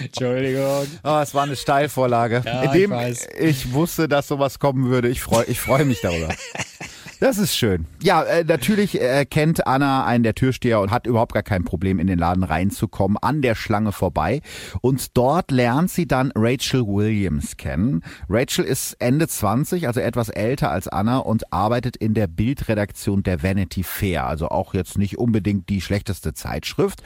[0.02, 0.88] Entschuldigung.
[1.04, 2.42] Oh, es war eine Steilvorlage.
[2.46, 3.28] Ja, ich weiß.
[3.40, 5.08] ich wusste, dass sowas kommen würde.
[5.10, 6.30] Ich freue ich freu mich darüber.
[7.22, 7.86] Das ist schön.
[8.02, 12.00] Ja, äh, natürlich äh, kennt Anna einen der Türsteher und hat überhaupt gar kein Problem,
[12.00, 14.42] in den Laden reinzukommen, an der Schlange vorbei.
[14.82, 18.04] Und dort lernt sie dann Rachel Williams kennen.
[18.28, 23.44] Rachel ist Ende 20, also etwas älter als Anna und arbeitet in der Bildredaktion der
[23.44, 24.26] Vanity Fair.
[24.26, 27.04] Also auch jetzt nicht unbedingt die schlechteste Zeitschrift.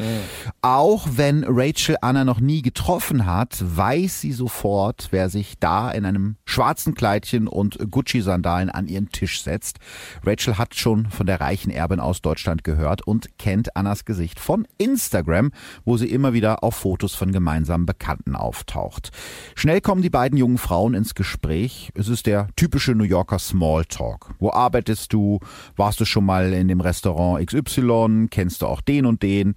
[0.62, 6.06] Auch wenn Rachel Anna noch nie getroffen hat, weiß sie sofort, wer sich da in
[6.06, 9.80] einem schwarzen Kleidchen und Gucci-Sandalen an ihren Tisch setzt.
[10.24, 14.68] Rachel hat schon von der reichen Erbin aus Deutschland gehört und kennt Annas Gesicht von
[14.78, 15.52] Instagram,
[15.84, 19.12] wo sie immer wieder auf Fotos von gemeinsamen Bekannten auftaucht.
[19.56, 21.92] Schnell kommen die beiden jungen Frauen ins Gespräch.
[21.96, 24.34] Es ist der typische New Yorker Smalltalk.
[24.40, 25.40] Wo arbeitest du?
[25.76, 28.28] Warst du schon mal in dem Restaurant XY?
[28.30, 29.56] Kennst du auch den und den?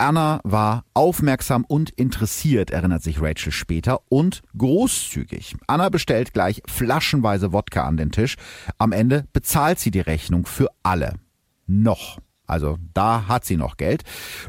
[0.00, 5.56] Anna war aufmerksam und interessiert, erinnert sich Rachel später, und großzügig.
[5.66, 8.36] Anna bestellt gleich flaschenweise Wodka an den Tisch.
[8.78, 11.16] Am Ende bezahlt sie die Rechnung für alle.
[11.66, 12.18] Noch.
[12.50, 14.02] Also da hat sie noch Geld.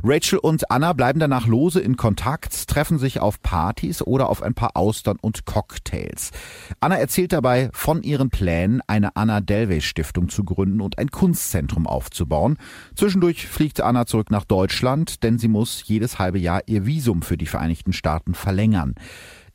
[0.04, 4.54] Rachel und Anna bleiben danach lose in Kontakt, treffen sich auf Partys oder auf ein
[4.54, 6.32] paar Austern und Cocktails.
[6.80, 11.88] Anna erzählt dabei von ihren Plänen, eine Anna Delvey Stiftung zu gründen und ein Kunstzentrum
[11.88, 12.58] aufzubauen.
[12.96, 17.38] Zwischendurch fliegt Anna zurück nach Deutschland, denn sie muss jedes halbe Jahr ihr Visum für
[17.38, 18.96] die Vereinigten Staaten verlängern.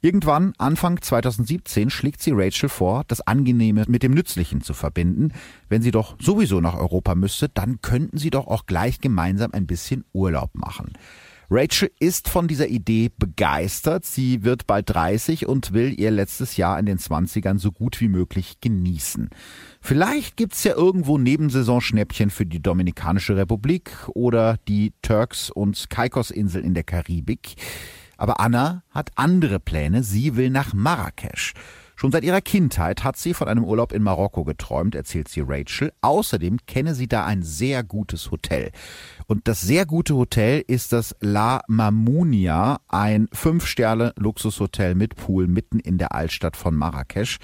[0.06, 5.32] Irgendwann, Anfang 2017, schlägt sie Rachel vor, das Angenehme mit dem Nützlichen zu verbinden.
[5.68, 9.66] Wenn sie doch sowieso nach Europa müsste, dann könnten sie doch auch gleich gemeinsam ein
[9.66, 10.92] bisschen Urlaub machen.
[11.50, 14.04] Rachel ist von dieser Idee begeistert.
[14.04, 18.08] Sie wird bald 30 und will ihr letztes Jahr in den 20ern so gut wie
[18.08, 19.30] möglich genießen.
[19.80, 26.74] Vielleicht gibt's ja irgendwo Nebensaisonschnäppchen für die Dominikanische Republik oder die Turks- und Caicos-Inseln in
[26.74, 27.56] der Karibik.
[28.16, 30.02] Aber Anna hat andere Pläne.
[30.02, 31.54] Sie will nach Marrakesch.
[31.98, 35.92] Schon seit ihrer Kindheit hat sie von einem Urlaub in Marokko geträumt, erzählt sie Rachel.
[36.02, 38.70] Außerdem kenne sie da ein sehr gutes Hotel.
[39.28, 45.98] Und das sehr gute Hotel ist das La Mamounia, ein Fünf-Sterne-Luxushotel mit Pool mitten in
[45.98, 47.38] der Altstadt von Marrakesch.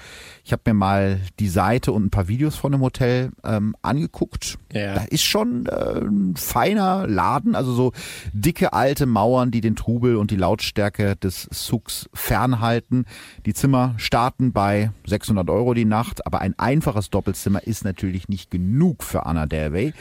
[0.45, 4.57] Ich habe mir mal die Seite und ein paar Videos von dem Hotel ähm, angeguckt.
[4.71, 4.95] Ja.
[4.95, 7.91] Da ist schon äh, ein feiner Laden, also so
[8.31, 13.05] dicke alte Mauern, die den Trubel und die Lautstärke des Souks fernhalten.
[13.45, 18.49] Die Zimmer starten bei 600 Euro die Nacht, aber ein einfaches Doppelzimmer ist natürlich nicht
[18.51, 19.93] genug für Anna Delvey.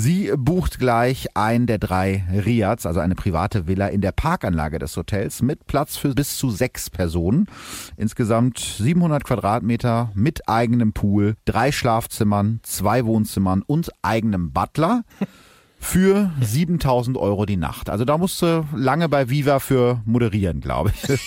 [0.00, 4.96] Sie bucht gleich ein der drei Riads, also eine private Villa in der Parkanlage des
[4.96, 7.46] Hotels mit Platz für bis zu sechs Personen.
[7.96, 15.02] Insgesamt 700 Quadratmeter mit eigenem Pool, drei Schlafzimmern, zwei Wohnzimmern und eigenem Butler.
[15.80, 17.88] Für 7000 Euro die Nacht.
[17.88, 21.18] Also da musst du lange bei Viva für moderieren, glaube ich.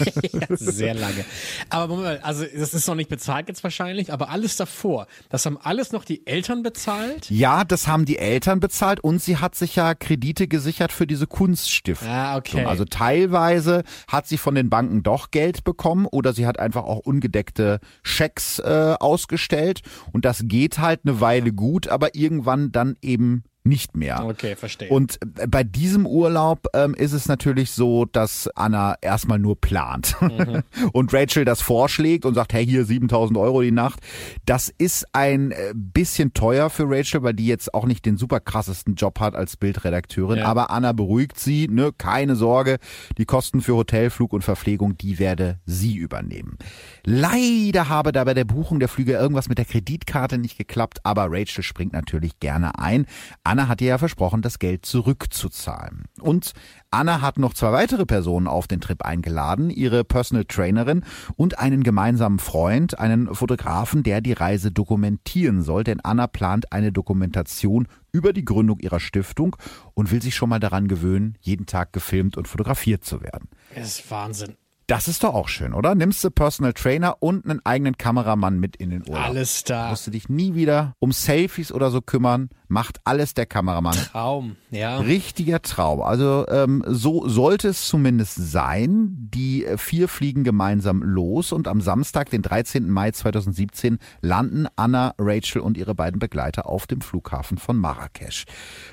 [0.49, 1.25] Sehr lange.
[1.69, 5.45] Aber Moment, mal, also das ist noch nicht bezahlt jetzt wahrscheinlich, aber alles davor, das
[5.45, 7.29] haben alles noch die Eltern bezahlt?
[7.29, 11.27] Ja, das haben die Eltern bezahlt und sie hat sich ja Kredite gesichert für diese
[11.27, 12.07] Kunststiftung.
[12.07, 12.65] Ah, okay.
[12.65, 16.99] Also teilweise hat sie von den Banken doch Geld bekommen oder sie hat einfach auch
[16.99, 23.43] ungedeckte Schecks äh, ausgestellt und das geht halt eine Weile gut, aber irgendwann dann eben
[23.63, 24.26] nicht mehr.
[24.26, 24.89] Okay, verstehe.
[24.89, 30.15] Und äh, bei diesem Urlaub ähm, ist es natürlich so, dass Anna erstmal nur plant
[30.93, 34.00] und Rachel das vorschlägt und sagt, hey, hier 7000 Euro die Nacht.
[34.45, 38.39] Das ist ein äh, bisschen teuer für Rachel, weil die jetzt auch nicht den super
[38.39, 40.39] krassesten Job hat als Bildredakteurin.
[40.39, 40.45] Ja.
[40.45, 42.78] Aber Anna beruhigt sie, ne, keine Sorge,
[43.17, 46.58] die Kosten für Hotel, Flug und Verpflegung, die werde sie übernehmen.
[47.06, 51.28] Leider habe da bei der Buchung der Flüge irgendwas mit der Kreditkarte nicht geklappt, aber
[51.30, 53.06] Rachel springt natürlich gerne ein.
[53.51, 56.05] Anna hat ihr ja versprochen, das Geld zurückzuzahlen.
[56.21, 56.53] Und
[56.89, 61.03] Anna hat noch zwei weitere Personen auf den Trip eingeladen, ihre Personal Trainerin
[61.35, 66.93] und einen gemeinsamen Freund, einen Fotografen, der die Reise dokumentieren soll, denn Anna plant eine
[66.93, 69.57] Dokumentation über die Gründung ihrer Stiftung
[69.95, 73.49] und will sich schon mal daran gewöhnen, jeden Tag gefilmt und fotografiert zu werden.
[73.75, 74.55] Das ist Wahnsinn.
[74.91, 75.95] Das ist doch auch schön, oder?
[75.95, 79.23] Nimmst du Personal Trainer und einen eigenen Kameramann mit in den Urlaub.
[79.23, 79.89] Alles da.
[79.89, 82.49] Musst du dich nie wieder um Selfies oder so kümmern.
[82.67, 83.95] Macht alles der Kameramann.
[83.95, 84.97] Traum, ja.
[84.99, 86.01] Richtiger Traum.
[86.01, 89.30] Also ähm, so sollte es zumindest sein.
[89.34, 92.89] Die vier fliegen gemeinsam los und am Samstag, den 13.
[92.89, 98.45] Mai 2017, landen Anna, Rachel und ihre beiden Begleiter auf dem Flughafen von Marrakesch.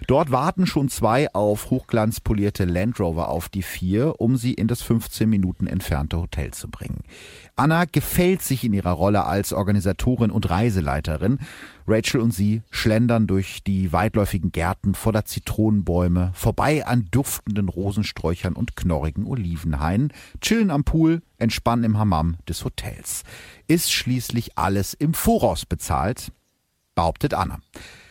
[0.06, 4.82] Dort warten schon zwei auf hochglanzpolierte Land Rover auf die vier, um sie in das
[4.82, 7.02] 15 Minuten entfernte Hotel zu bringen.
[7.56, 11.38] Anna gefällt sich in ihrer Rolle als Organisatorin und Reiseleiterin.
[11.86, 18.76] Rachel und sie schlendern durch die weitläufigen Gärten voller Zitronenbäume, vorbei an duftenden Rosensträuchern und
[18.76, 23.22] knorrigen Olivenhainen, chillen am Pool, entspannen im Hammam des Hotels.
[23.66, 26.32] Ist schließlich alles im Voraus bezahlt,
[26.94, 27.60] behauptet Anna.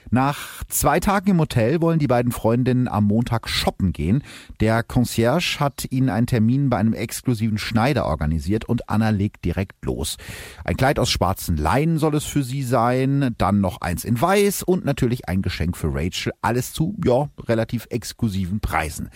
[0.09, 4.23] Nach zwei Tagen im Hotel wollen die beiden Freundinnen am Montag shoppen gehen.
[4.59, 9.83] Der Concierge hat ihnen einen Termin bei einem exklusiven Schneider organisiert und Anna legt direkt
[9.83, 10.17] los.
[10.63, 14.63] Ein Kleid aus schwarzen Leinen soll es für sie sein, dann noch eins in weiß
[14.63, 16.33] und natürlich ein Geschenk für Rachel.
[16.41, 19.09] Alles zu, ja, relativ exklusiven Preisen.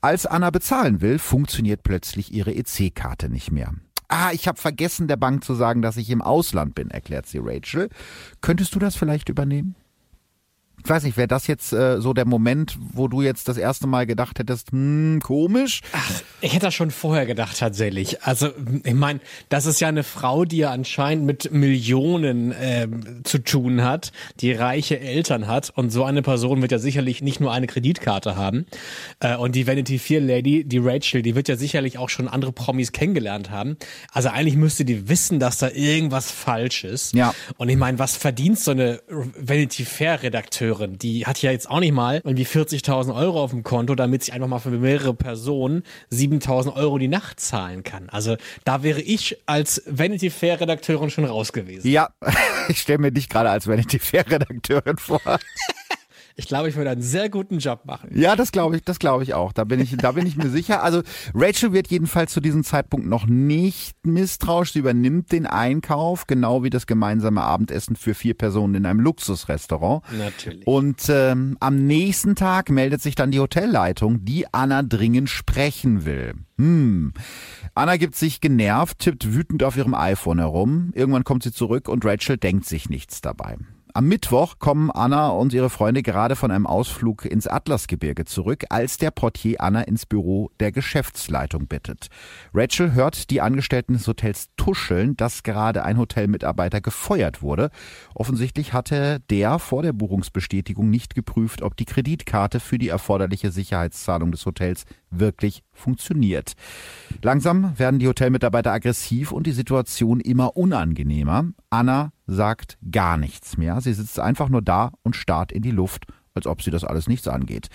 [0.00, 3.72] Als Anna bezahlen will, funktioniert plötzlich ihre EC-Karte nicht mehr.
[4.08, 7.40] Ah, ich habe vergessen, der Bank zu sagen, dass ich im Ausland bin, erklärt sie
[7.40, 7.88] Rachel.
[8.42, 9.74] Könntest du das vielleicht übernehmen?
[10.84, 13.86] Ich weiß nicht, wäre das jetzt äh, so der Moment, wo du jetzt das erste
[13.86, 15.80] Mal gedacht hättest, hm, komisch?
[15.92, 18.22] Ach, ich hätte das schon vorher gedacht tatsächlich.
[18.22, 18.50] Also
[18.82, 22.88] ich meine, das ist ja eine Frau, die ja anscheinend mit Millionen äh,
[23.22, 27.40] zu tun hat, die reiche Eltern hat und so eine Person wird ja sicherlich nicht
[27.40, 28.66] nur eine Kreditkarte haben.
[29.20, 32.52] Äh, und die Vanity Fair Lady, die Rachel, die wird ja sicherlich auch schon andere
[32.52, 33.76] Promis kennengelernt haben.
[34.12, 37.14] Also eigentlich müsste die wissen, dass da irgendwas falsch ist.
[37.14, 37.34] Ja.
[37.56, 40.71] Und ich meine, was verdient so eine Vanity Fair Redakteur?
[40.72, 44.24] Redakteurin, die hat ja jetzt auch nicht mal irgendwie 40.000 Euro auf dem Konto, damit
[44.24, 45.82] sie einfach mal für mehrere Personen
[46.12, 48.08] 7.000 Euro die Nacht zahlen kann.
[48.08, 51.88] Also da wäre ich als Vanity Fair Redakteurin schon raus gewesen.
[51.88, 52.10] Ja,
[52.68, 55.20] ich stelle mir dich gerade als Vanity Fair Redakteurin vor.
[56.36, 58.10] Ich glaube, ich würde einen sehr guten Job machen.
[58.14, 59.52] Ja, das glaube ich, das glaube ich auch.
[59.52, 60.82] Da bin ich, da bin ich mir sicher.
[60.82, 61.02] Also
[61.34, 64.72] Rachel wird jedenfalls zu diesem Zeitpunkt noch nicht misstrauisch.
[64.72, 70.02] Sie übernimmt den Einkauf, genau wie das gemeinsame Abendessen für vier Personen in einem Luxusrestaurant.
[70.16, 70.66] Natürlich.
[70.66, 76.34] Und ähm, am nächsten Tag meldet sich dann die Hotelleitung, die Anna dringend sprechen will.
[76.58, 77.12] Hm.
[77.74, 80.92] Anna gibt sich genervt, tippt wütend auf ihrem iPhone herum.
[80.94, 83.56] Irgendwann kommt sie zurück und Rachel denkt sich nichts dabei.
[83.94, 88.96] Am Mittwoch kommen Anna und ihre Freunde gerade von einem Ausflug ins Atlasgebirge zurück, als
[88.96, 92.06] der Portier Anna ins Büro der Geschäftsleitung bittet.
[92.54, 97.68] Rachel hört die Angestellten des Hotels tuscheln, dass gerade ein Hotelmitarbeiter gefeuert wurde.
[98.14, 104.32] Offensichtlich hatte der vor der Buchungsbestätigung nicht geprüft, ob die Kreditkarte für die erforderliche Sicherheitszahlung
[104.32, 106.54] des Hotels wirklich funktioniert.
[107.22, 111.44] Langsam werden die Hotelmitarbeiter aggressiv und die Situation immer unangenehmer.
[111.70, 113.80] Anna sagt gar nichts mehr.
[113.80, 117.08] Sie sitzt einfach nur da und starrt in die Luft, als ob sie das alles
[117.08, 117.68] nichts angeht.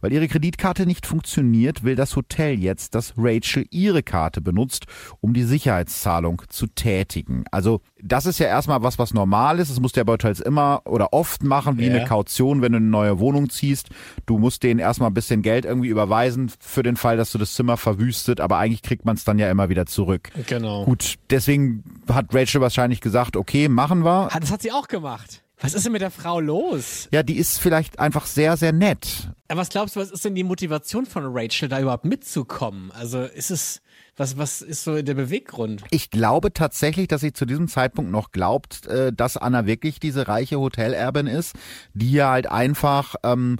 [0.00, 4.86] Weil ihre Kreditkarte nicht funktioniert, will das Hotel jetzt, dass Rachel ihre Karte benutzt,
[5.20, 7.44] um die Sicherheitszahlung zu tätigen.
[7.52, 9.70] Also das ist ja erstmal was, was normal ist.
[9.70, 11.94] Das muss der bei Hotels immer oder oft machen, wie ja.
[11.94, 13.90] eine Kaution, wenn du eine neue Wohnung ziehst.
[14.26, 17.54] Du musst denen erstmal ein bisschen Geld irgendwie überweisen für den Fall, dass du das
[17.54, 20.30] Zimmer verwüstet, aber eigentlich kriegt man es dann ja immer wieder zurück.
[20.48, 20.84] Genau.
[20.84, 24.28] Gut, deswegen hat Rachel wahrscheinlich gesagt, okay, machen wir.
[24.40, 25.41] Das hat sie auch gemacht.
[25.62, 27.08] Was ist denn mit der Frau los?
[27.12, 29.28] Ja, die ist vielleicht einfach sehr, sehr nett.
[29.46, 32.90] Aber was glaubst du, was ist denn die Motivation von Rachel, da überhaupt mitzukommen?
[32.90, 33.80] Also ist es,
[34.16, 35.84] was, was ist so der Beweggrund?
[35.90, 40.26] Ich glaube tatsächlich, dass sie zu diesem Zeitpunkt noch glaubt, äh, dass Anna wirklich diese
[40.26, 41.54] reiche Hotelerbin ist,
[41.94, 43.58] die ja halt einfach ähm,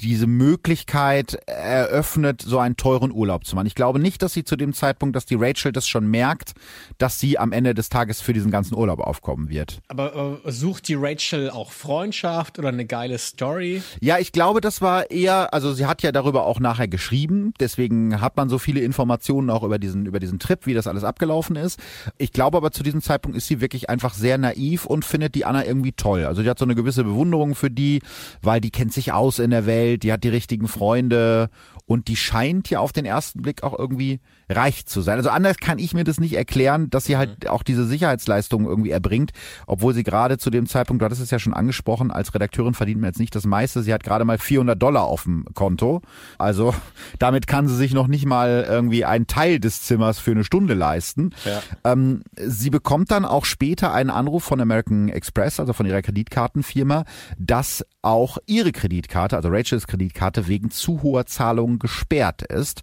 [0.00, 3.66] diese Möglichkeit eröffnet, so einen teuren Urlaub zu machen.
[3.66, 6.54] Ich glaube nicht, dass sie zu dem Zeitpunkt, dass die Rachel das schon merkt,
[6.98, 9.80] dass sie am Ende des Tages für diesen ganzen Urlaub aufkommen wird.
[9.88, 13.82] Aber äh, sucht die Rachel auch Freundschaft oder eine geile Story?
[14.00, 18.20] Ja, ich glaube, das war eher, also sie hat ja darüber auch nachher geschrieben, deswegen
[18.20, 21.56] hat man so viele Informationen auch über diesen, über diesen Trip, wie das alles abgelaufen
[21.56, 21.80] ist.
[22.18, 25.44] Ich glaube aber zu diesem Zeitpunkt ist sie wirklich einfach sehr naiv und findet die
[25.44, 26.24] Anna irgendwie toll.
[26.24, 28.00] Also die hat so eine gewisse Bewunderung für die,
[28.42, 31.50] weil die kennt sich aus in der Welt Geld, die hat die richtigen Freunde
[31.86, 35.18] und die scheint ja auf den ersten Blick auch irgendwie reich zu sein.
[35.18, 37.50] Also anders kann ich mir das nicht erklären, dass sie halt mhm.
[37.50, 39.32] auch diese Sicherheitsleistungen irgendwie erbringt,
[39.66, 43.00] obwohl sie gerade zu dem Zeitpunkt, du hattest es ja schon angesprochen, als Redakteurin verdient
[43.00, 43.82] man jetzt nicht das meiste.
[43.82, 46.02] Sie hat gerade mal 400 Dollar auf dem Konto.
[46.38, 46.74] Also
[47.18, 50.74] damit kann sie sich noch nicht mal irgendwie einen Teil des Zimmers für eine Stunde
[50.74, 51.30] leisten.
[51.44, 51.62] Ja.
[51.84, 57.04] Ähm, sie bekommt dann auch später einen Anruf von American Express, also von ihrer Kreditkartenfirma,
[57.38, 62.82] dass auch ihre Kreditkarte, also Rachels Kreditkarte, wegen zu hoher Zahlungen gesperrt ist.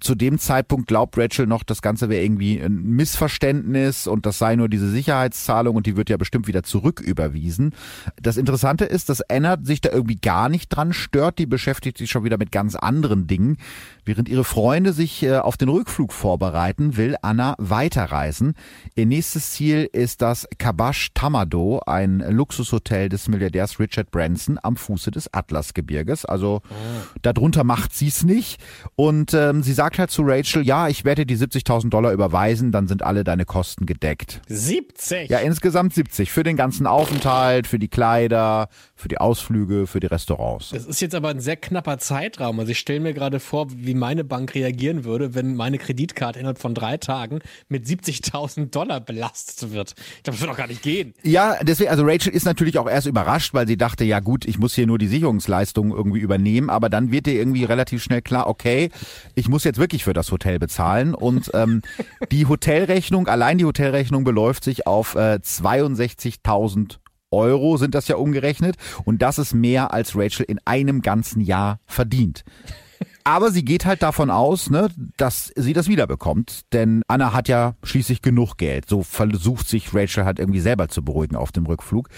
[0.00, 4.54] Zu dem Zeitpunkt glaubt Rachel noch, das Ganze wäre irgendwie ein Missverständnis und das sei
[4.54, 7.74] nur diese Sicherheitszahlung und die wird ja bestimmt wieder zurücküberwiesen.
[8.22, 11.40] Das Interessante ist, dass Anna sich da irgendwie gar nicht dran stört.
[11.40, 13.56] Die beschäftigt sich schon wieder mit ganz anderen Dingen.
[14.04, 18.54] Während ihre Freunde sich äh, auf den Rückflug vorbereiten, will Anna weiterreisen.
[18.94, 25.10] Ihr nächstes Ziel ist das Kabash Tamado, ein Luxushotel des Milliardärs Richard Branson am Fuße
[25.10, 26.24] des Atlasgebirges.
[26.24, 26.74] Also oh.
[27.22, 28.60] darunter macht sie es nicht.
[28.94, 32.88] Und ähm, sie sagt halt zu Rachel, ja, ich werde die 70.000 Dollar überweisen, dann
[32.88, 34.40] sind alle deine Kosten gedeckt.
[34.48, 35.30] 70?
[35.30, 36.30] Ja, insgesamt 70.
[36.30, 40.70] Für den ganzen Aufenthalt, für die Kleider, für die Ausflüge, für die Restaurants.
[40.70, 42.60] Das ist jetzt aber ein sehr knapper Zeitraum.
[42.60, 46.58] Also ich stelle mir gerade vor, wie meine Bank reagieren würde, wenn meine Kreditkarte innerhalb
[46.58, 49.94] von drei Tagen mit 70.000 Dollar belastet wird.
[50.16, 51.14] Ich glaube, das wird doch gar nicht gehen.
[51.22, 54.58] Ja, deswegen, also Rachel ist natürlich auch erst überrascht, weil sie dachte, ja gut, ich
[54.58, 58.46] muss hier nur die Sicherungsleistung irgendwie übernehmen, aber dann wird ihr irgendwie relativ schnell klar,
[58.46, 58.90] okay,
[59.34, 60.73] ich muss jetzt wirklich für das Hotel bezahlen
[61.14, 61.82] und ähm,
[62.30, 66.98] die Hotelrechnung, allein die Hotelrechnung beläuft sich auf äh, 62.000
[67.30, 71.80] Euro sind das ja umgerechnet und das ist mehr als Rachel in einem ganzen Jahr
[71.84, 72.44] verdient.
[73.24, 76.60] Aber sie geht halt davon aus, ne, dass sie das wiederbekommt.
[76.72, 78.88] Denn Anna hat ja schließlich genug Geld.
[78.88, 82.08] So versucht sich Rachel halt irgendwie selber zu beruhigen auf dem Rückflug.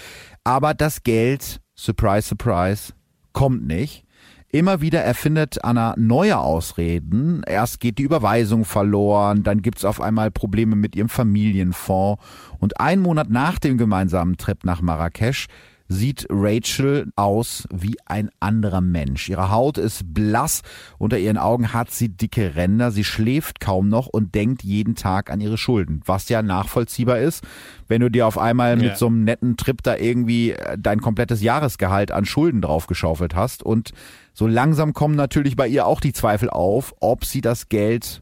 [0.43, 2.93] Aber das Geld, surprise, surprise,
[3.31, 4.03] kommt nicht.
[4.49, 7.43] Immer wieder erfindet Anna neue Ausreden.
[7.45, 12.23] Erst geht die Überweisung verloren, dann gibt's auf einmal Probleme mit ihrem Familienfonds.
[12.57, 15.47] Und ein Monat nach dem gemeinsamen Trip nach Marrakesch
[15.87, 19.29] sieht Rachel aus wie ein anderer Mensch.
[19.29, 20.61] Ihre Haut ist blass,
[20.97, 25.29] unter ihren Augen hat sie dicke Ränder, sie schläft kaum noch und denkt jeden Tag
[25.29, 27.43] an ihre Schulden, was ja nachvollziehbar ist,
[27.87, 28.95] wenn du dir auf einmal mit ja.
[28.95, 33.91] so einem netten Trip da irgendwie äh, dein komplettes Jahresgehalt an Schulden draufgeschaufelt hast und
[34.33, 38.21] so langsam kommen natürlich bei ihr auch die Zweifel auf, ob sie das Geld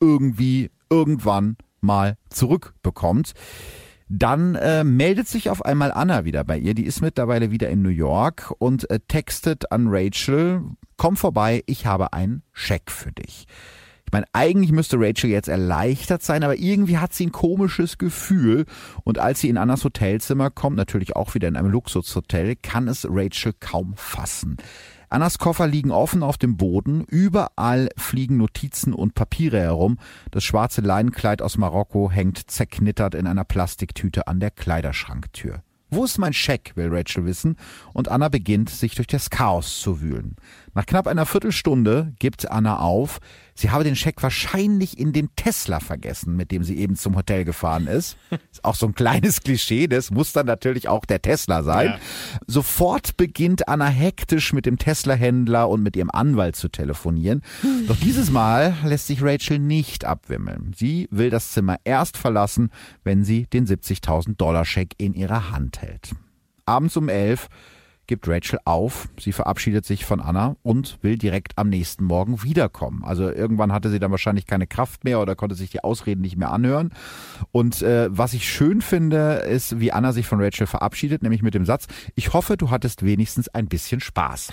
[0.00, 3.32] irgendwie irgendwann mal zurückbekommt.
[4.08, 6.74] Dann äh, meldet sich auf einmal Anna wieder bei ihr.
[6.74, 10.62] Die ist mittlerweile wieder in New York und äh, textet an Rachel,
[10.96, 13.46] komm vorbei, ich habe einen Scheck für dich.
[14.06, 18.64] Ich meine, eigentlich müsste Rachel jetzt erleichtert sein, aber irgendwie hat sie ein komisches Gefühl.
[19.04, 23.06] Und als sie in Annas Hotelzimmer kommt, natürlich auch wieder in einem Luxushotel, kann es
[23.06, 24.56] Rachel kaum fassen.
[25.10, 29.98] Annas Koffer liegen offen auf dem Boden, überall fliegen Notizen und Papiere herum.
[30.30, 35.62] Das schwarze Leinenkleid aus Marokko hängt zerknittert in einer Plastiktüte an der Kleiderschranktür.
[35.90, 37.56] Wo ist mein Scheck, will Rachel wissen,
[37.94, 40.36] und Anna beginnt, sich durch das Chaos zu wühlen.
[40.74, 43.18] Nach knapp einer Viertelstunde gibt Anna auf,
[43.54, 47.44] sie habe den Scheck wahrscheinlich in den Tesla vergessen, mit dem sie eben zum Hotel
[47.44, 48.16] gefahren ist.
[48.52, 51.86] ist auch so ein kleines Klischee, das muss dann natürlich auch der Tesla sein.
[51.86, 51.98] Ja.
[52.46, 57.42] Sofort beginnt Anna hektisch mit dem Tesla-Händler und mit ihrem Anwalt zu telefonieren.
[57.86, 60.74] Doch dieses Mal lässt sich Rachel nicht abwimmeln.
[60.76, 62.70] Sie will das Zimmer erst verlassen,
[63.04, 66.10] wenn sie den 70.000 Dollar Scheck in ihrer Hand hält.
[66.66, 67.48] Abends um elf
[68.08, 69.08] gibt Rachel auf.
[69.20, 73.04] Sie verabschiedet sich von Anna und will direkt am nächsten Morgen wiederkommen.
[73.04, 76.36] Also irgendwann hatte sie dann wahrscheinlich keine Kraft mehr oder konnte sich die Ausreden nicht
[76.36, 76.90] mehr anhören.
[77.52, 81.54] Und äh, was ich schön finde, ist, wie Anna sich von Rachel verabschiedet, nämlich mit
[81.54, 81.86] dem Satz,
[82.16, 84.52] ich hoffe, du hattest wenigstens ein bisschen Spaß.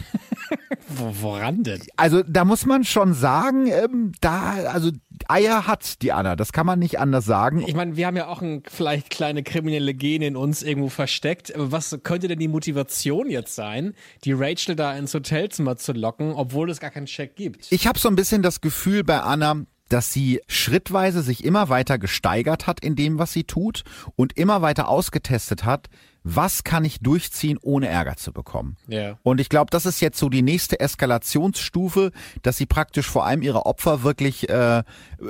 [0.88, 1.82] Woran denn?
[1.96, 4.92] Also da muss man schon sagen, ähm, da, also
[5.28, 7.64] Eier hat die Anna, das kann man nicht anders sagen.
[7.66, 11.54] Ich meine, wir haben ja auch ein, vielleicht kleine kriminelle Gene in uns irgendwo versteckt.
[11.54, 13.94] Aber was könnte denn die Motivation jetzt sein,
[14.24, 17.72] die Rachel da ins Hotelzimmer zu locken, obwohl es gar keinen Check gibt?
[17.72, 21.98] Ich habe so ein bisschen das Gefühl bei Anna, dass sie schrittweise sich immer weiter
[21.98, 23.84] gesteigert hat in dem, was sie tut
[24.16, 25.90] und immer weiter ausgetestet hat,
[26.28, 28.78] was kann ich durchziehen, ohne Ärger zu bekommen.
[28.90, 29.20] Yeah.
[29.22, 32.12] Und ich glaube, das ist jetzt so die nächste Eskalationsstufe,
[32.42, 34.84] dass sie praktisch vor allem ihre Opfer wirklich äh,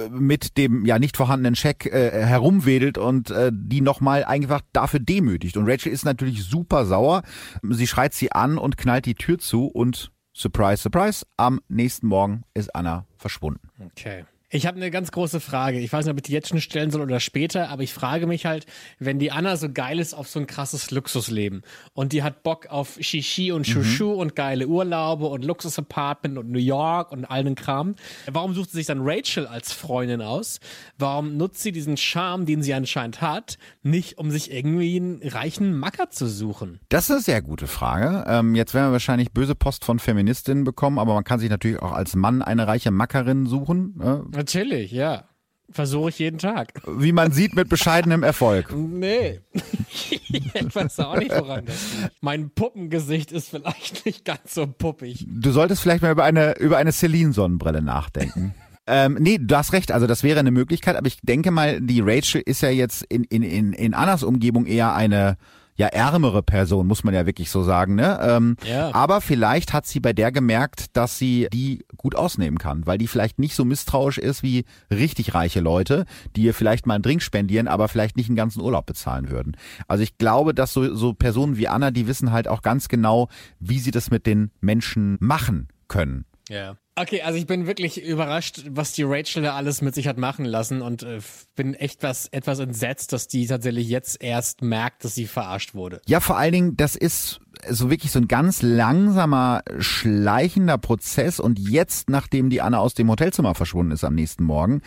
[0.09, 5.57] mit dem ja nicht vorhandenen Scheck äh, herumwedelt und äh, die nochmal einfach dafür demütigt.
[5.57, 7.23] Und Rachel ist natürlich super sauer.
[7.61, 12.43] Sie schreit sie an und knallt die Tür zu und surprise, surprise, am nächsten Morgen
[12.53, 13.67] ist Anna verschwunden.
[13.85, 14.23] Okay.
[14.49, 15.79] Ich habe eine ganz große Frage.
[15.79, 18.27] Ich weiß nicht, ob ich die jetzt schon stellen soll oder später, aber ich frage
[18.27, 18.67] mich halt,
[18.99, 22.67] wenn die Anna so geil ist auf so ein krasses Luxusleben und die hat Bock
[22.67, 24.19] auf Shishi und Shushu mhm.
[24.19, 27.95] und geile Urlaube und Luxusapartment und New York und all den Kram,
[28.31, 30.59] warum sucht sie sich dann Rachel als Freundin aus?
[30.99, 35.75] Warum nutzt sie diesen Charme, den sie anscheinend hat, nicht um sich irgendwie einen reichen
[35.75, 36.79] Macker zu suchen?
[36.89, 38.25] Das ist eine sehr gute Frage.
[38.27, 41.79] Ähm, jetzt werden wir wahrscheinlich böse Post von Feministinnen bekommen, aber man kann sich natürlich
[41.81, 43.99] auch als Mann eine reiche Mackerin suchen.
[43.99, 44.35] Äh?
[44.45, 45.23] Natürlich, ja.
[45.71, 46.67] Versuche ich jeden Tag.
[46.85, 48.71] Wie man sieht, mit bescheidenem Erfolg.
[48.75, 49.39] Nee.
[50.11, 52.13] ich weiß auch nicht, woran das liegt.
[52.21, 55.25] Mein Puppengesicht ist vielleicht nicht ganz so puppig.
[55.27, 58.53] Du solltest vielleicht mal über eine, über eine Celine-Sonnenbrille nachdenken.
[58.87, 62.01] Ähm, nee, du hast recht, also das wäre eine Möglichkeit, aber ich denke mal, die
[62.01, 65.37] Rachel ist ja jetzt in, in, in, in Annas Umgebung eher eine
[65.75, 67.95] ja ärmere Person, muss man ja wirklich so sagen.
[67.95, 68.17] Ne?
[68.21, 68.93] Ähm, ja.
[68.93, 73.07] Aber vielleicht hat sie bei der gemerkt, dass sie die gut ausnehmen kann, weil die
[73.07, 76.05] vielleicht nicht so misstrauisch ist wie richtig reiche Leute,
[76.35, 79.57] die ihr vielleicht mal einen Drink spendieren, aber vielleicht nicht einen ganzen Urlaub bezahlen würden.
[79.87, 83.27] Also ich glaube, dass so, so Personen wie Anna, die wissen halt auch ganz genau,
[83.59, 86.25] wie sie das mit den Menschen machen können.
[86.49, 86.75] Ja.
[86.97, 90.45] Okay, also ich bin wirklich überrascht, was die Rachel da alles mit sich hat machen
[90.45, 91.19] lassen und äh,
[91.55, 95.99] bin echt was, etwas entsetzt, dass die tatsächlich jetzt erst merkt, dass sie verarscht wurde.
[96.07, 101.59] Ja, vor allen Dingen, das ist so wirklich so ein ganz langsamer, schleichender Prozess und
[101.59, 104.81] jetzt, nachdem die Anna aus dem Hotelzimmer verschwunden ist am nächsten Morgen,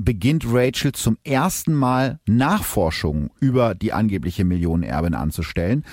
[0.00, 5.84] beginnt Rachel zum ersten Mal Nachforschungen über die angebliche Millionenerbin anzustellen.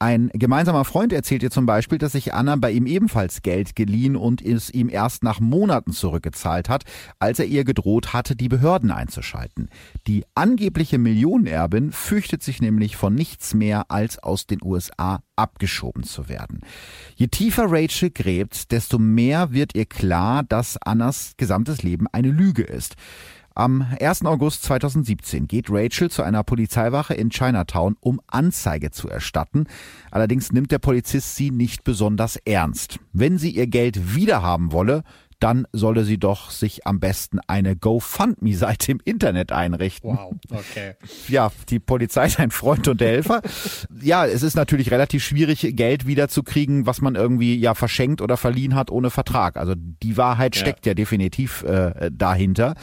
[0.00, 4.14] Ein gemeinsamer Freund erzählt ihr zum Beispiel, dass sich Anna bei ihm ebenfalls Geld geliehen
[4.14, 6.84] und es ihm erst nach Monaten zurückgezahlt hat,
[7.18, 9.68] als er ihr gedroht hatte, die Behörden einzuschalten.
[10.06, 16.28] Die angebliche Millionenerbin fürchtet sich nämlich von nichts mehr, als aus den USA abgeschoben zu
[16.28, 16.60] werden.
[17.16, 22.62] Je tiefer Rachel gräbt, desto mehr wird ihr klar, dass Annas gesamtes Leben eine Lüge
[22.62, 22.94] ist.
[23.58, 24.24] Am 1.
[24.24, 29.64] August 2017 geht Rachel zu einer Polizeiwache in Chinatown, um Anzeige zu erstatten.
[30.12, 33.00] Allerdings nimmt der Polizist sie nicht besonders ernst.
[33.12, 35.02] Wenn sie ihr Geld wiederhaben wolle,
[35.40, 40.10] dann solle sie doch sich am besten eine GoFundMe-Seite im Internet einrichten.
[40.10, 40.94] Wow, okay.
[41.28, 43.42] Ja, die Polizei ist ein Freund und Helfer.
[44.00, 48.74] ja, es ist natürlich relativ schwierig, Geld wiederzukriegen, was man irgendwie ja verschenkt oder verliehen
[48.74, 49.56] hat ohne Vertrag.
[49.56, 52.74] Also die Wahrheit steckt ja, ja definitiv äh, dahinter.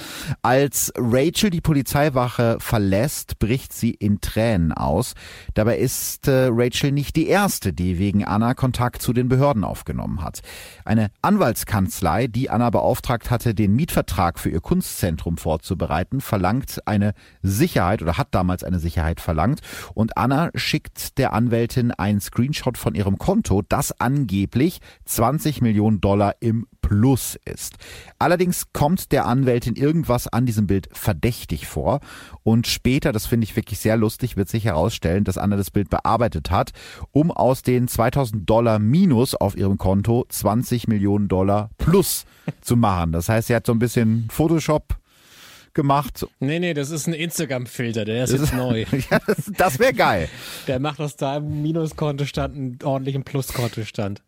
[0.42, 5.14] Als Rachel die Polizeiwache verlässt, bricht sie in Tränen aus.
[5.54, 10.24] Dabei ist äh, Rachel nicht die erste, die wegen Anna Kontakt zu den Behörden aufgenommen
[10.24, 10.42] hat.
[10.84, 18.02] Eine Anwaltskanzlei, die Anna beauftragt hatte, den Mietvertrag für ihr Kunstzentrum vorzubereiten, verlangt eine Sicherheit
[18.02, 19.62] oder hat damals eine Sicherheit verlangt.
[19.94, 26.36] Und Anna schickt der Anwältin einen Screenshot von ihrem Konto, das angeblich 20 Millionen Dollar
[26.40, 27.78] im Plus ist.
[28.20, 32.00] Allerdings kommt der Anwältin irgendwas an diesem Bild verdächtig vor
[32.44, 35.90] und später, das finde ich wirklich sehr lustig, wird sich herausstellen, dass Anna das Bild
[35.90, 36.74] bearbeitet hat,
[37.12, 42.26] um aus den 2000 Dollar Minus auf ihrem Konto 20 Millionen Dollar Plus
[42.62, 43.12] zu machen.
[43.12, 44.96] Das heißt, sie hat so ein bisschen Photoshop
[45.76, 46.26] gemacht.
[46.40, 48.86] Nee, nee, das ist ein Instagram-Filter, der ist das jetzt ist, neu.
[49.12, 50.30] ja, das, das wäre geil.
[50.68, 54.24] Der macht aus deinem Minuskontostand einen ordentlichen Pluskontostand.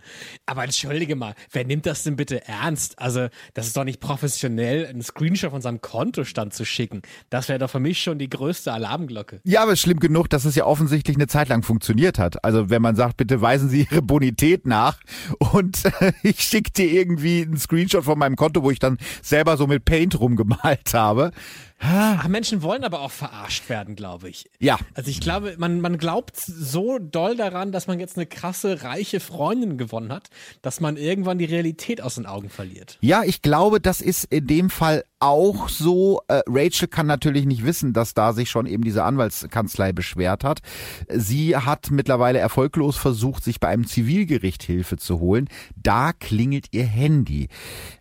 [0.46, 3.00] Aber entschuldige mal, wer nimmt das denn bitte ernst?
[3.00, 7.02] Also, das ist doch nicht professionell, einen Screenshot von seinem Kontostand zu schicken.
[7.30, 9.40] Das wäre doch für mich schon die größte Alarmglocke.
[9.44, 12.44] Ja, aber es ist schlimm genug, dass es ja offensichtlich eine Zeit lang funktioniert hat.
[12.44, 15.00] Also, wenn man sagt, bitte weisen Sie Ihre Bonität nach
[15.40, 19.58] und äh, ich schicke dir irgendwie einen Screenshot von meinem Konto, wo ich dann selber
[19.58, 21.32] so mit Paint rumgemalt habe,
[21.80, 24.50] Ach, Menschen wollen aber auch verarscht werden, glaube ich.
[24.60, 24.78] Ja.
[24.96, 29.20] Also ich glaube, man, man glaubt so doll daran, dass man jetzt eine krasse, reiche
[29.20, 30.30] Freundin gewonnen hat,
[30.64, 32.98] dass man irgendwann die Realität aus den Augen verliert.
[33.02, 36.22] Ja, ich glaube, das ist in dem Fall auch so.
[36.28, 40.62] Äh, Rachel kann natürlich nicht wissen, dass da sich schon eben diese Anwaltskanzlei beschwert hat.
[41.10, 45.48] Sie hat mittlerweile erfolglos versucht, sich bei einem Zivilgericht Hilfe zu holen.
[45.76, 47.50] Da klingelt ihr Handy.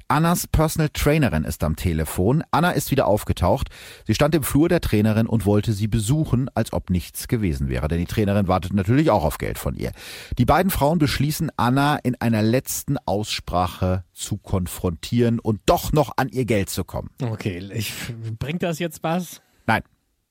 [0.08, 2.44] Annas Personal Trainerin ist am Telefon.
[2.52, 3.70] Anna ist wieder aufgetaucht.
[4.06, 7.88] Sie stand im Flur der Trainerin und wollte sie besuchen, als ob nichts gewesen wäre,
[7.88, 9.90] denn die Trainerin wartet natürlich auch auf Geld von ihr.
[10.38, 16.28] Die beiden Frauen beschließen, Anna in einer letzten Aussprache zu konfrontieren und doch noch an
[16.28, 17.10] ihr Geld zu kommen.
[17.20, 17.92] Okay, ich,
[18.38, 19.42] bringt das jetzt was?
[19.66, 19.82] Nein.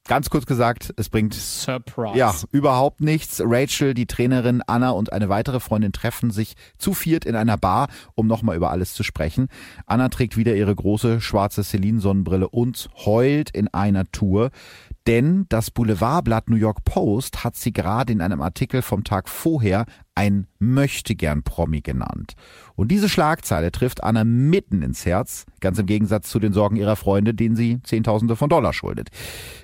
[0.07, 2.15] Ganz kurz gesagt, es bringt Surprise.
[2.15, 3.41] Ja, überhaupt nichts.
[3.43, 7.87] Rachel, die Trainerin, Anna und eine weitere Freundin treffen sich zu viert in einer Bar,
[8.13, 9.47] um nochmal über alles zu sprechen.
[9.87, 14.51] Anna trägt wieder ihre große schwarze Celine-Sonnenbrille und heult in einer Tour.
[15.07, 19.85] Denn das Boulevardblatt New York Post hat sie gerade in einem Artikel vom Tag vorher
[20.15, 22.33] ein Möchtegern-Promi genannt.
[22.75, 26.95] Und diese Schlagzeile trifft Anna mitten ins Herz, ganz im Gegensatz zu den Sorgen ihrer
[26.95, 29.09] Freunde, denen sie Zehntausende von Dollar schuldet.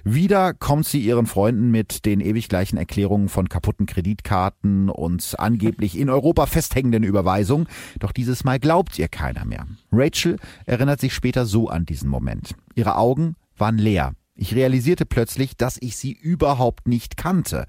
[0.04, 5.98] Wieder kommt sie ihren Freunden mit den ewig gleichen Erklärungen von kaputten Kreditkarten und angeblich
[5.98, 7.68] in Europa festhängenden Überweisungen.
[8.00, 9.66] Doch dieses Mal glaubt ihr keiner mehr.
[9.92, 12.56] Rachel erinnert sich später so an diesen Moment.
[12.76, 14.14] Ihre Augen waren leer.
[14.36, 17.68] Ich realisierte plötzlich, dass ich sie überhaupt nicht kannte.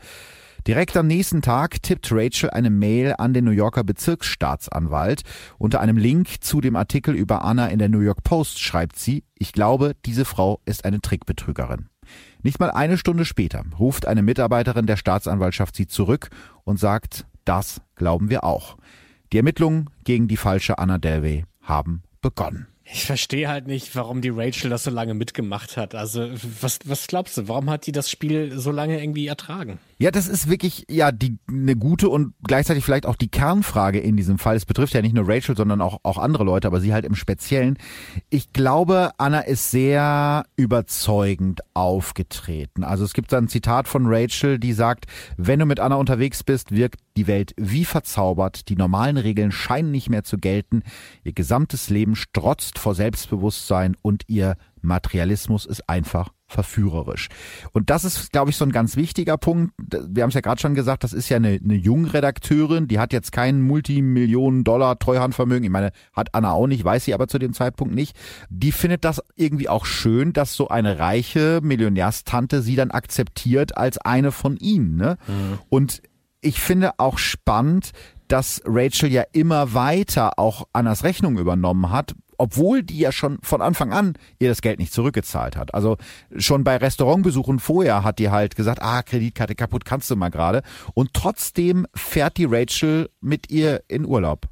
[0.66, 5.22] Direkt am nächsten Tag tippt Rachel eine Mail an den New Yorker Bezirksstaatsanwalt.
[5.58, 9.24] Unter einem Link zu dem Artikel über Anna in der New York Post schreibt sie,
[9.36, 11.88] ich glaube, diese Frau ist eine Trickbetrügerin.
[12.44, 16.28] Nicht mal eine Stunde später ruft eine Mitarbeiterin der Staatsanwaltschaft sie zurück
[16.62, 18.76] und sagt, das glauben wir auch.
[19.32, 22.68] Die Ermittlungen gegen die falsche Anna Delvey haben begonnen.
[22.84, 25.94] Ich verstehe halt nicht, warum die Rachel das so lange mitgemacht hat.
[25.94, 26.28] Also,
[26.60, 29.78] was, was glaubst du, warum hat die das Spiel so lange irgendwie ertragen?
[30.02, 34.16] Ja, das ist wirklich ja die eine gute und gleichzeitig vielleicht auch die Kernfrage in
[34.16, 34.56] diesem Fall.
[34.56, 37.14] Es betrifft ja nicht nur Rachel, sondern auch auch andere Leute, aber sie halt im
[37.14, 37.78] Speziellen.
[38.28, 42.82] Ich glaube, Anna ist sehr überzeugend aufgetreten.
[42.82, 46.42] Also es gibt da ein Zitat von Rachel, die sagt: Wenn du mit Anna unterwegs
[46.42, 48.70] bist, wirkt die Welt wie verzaubert.
[48.70, 50.82] Die normalen Regeln scheinen nicht mehr zu gelten.
[51.22, 57.28] Ihr gesamtes Leben strotzt vor Selbstbewusstsein und ihr Materialismus ist einfach verführerisch.
[57.72, 59.72] Und das ist, glaube ich, so ein ganz wichtiger Punkt.
[59.78, 63.12] Wir haben es ja gerade schon gesagt, das ist ja eine, eine Jungredakteurin, die hat
[63.12, 65.64] jetzt kein Multimillionen-Dollar Treuhandvermögen.
[65.64, 68.16] Ich meine, hat Anna auch nicht, weiß sie aber zu dem Zeitpunkt nicht.
[68.50, 73.98] Die findet das irgendwie auch schön, dass so eine reiche Millionärstante sie dann akzeptiert als
[73.98, 74.96] eine von ihnen.
[74.96, 75.16] Ne?
[75.26, 75.58] Mhm.
[75.68, 76.02] Und
[76.40, 77.92] ich finde auch spannend,
[78.28, 83.62] dass Rachel ja immer weiter auch Annas Rechnung übernommen hat, obwohl die ja schon von
[83.62, 85.74] Anfang an ihr das Geld nicht zurückgezahlt hat.
[85.74, 85.96] Also
[86.36, 90.62] schon bei Restaurantbesuchen vorher hat die halt gesagt, ah, Kreditkarte kaputt, kannst du mal gerade.
[90.94, 94.51] Und trotzdem fährt die Rachel mit ihr in Urlaub.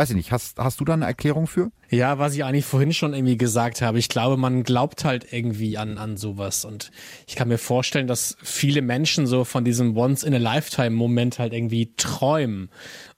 [0.00, 1.72] Weiß ich nicht, hast, hast du da eine Erklärung für?
[1.90, 3.98] Ja, was ich eigentlich vorhin schon irgendwie gesagt habe.
[3.98, 6.64] Ich glaube, man glaubt halt irgendwie an, an sowas.
[6.64, 6.90] Und
[7.26, 12.70] ich kann mir vorstellen, dass viele Menschen so von diesem Once-in-a-Lifetime-Moment halt irgendwie träumen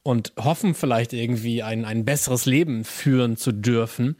[0.02, 4.16] und hoffen vielleicht irgendwie ein, ein besseres Leben führen zu dürfen.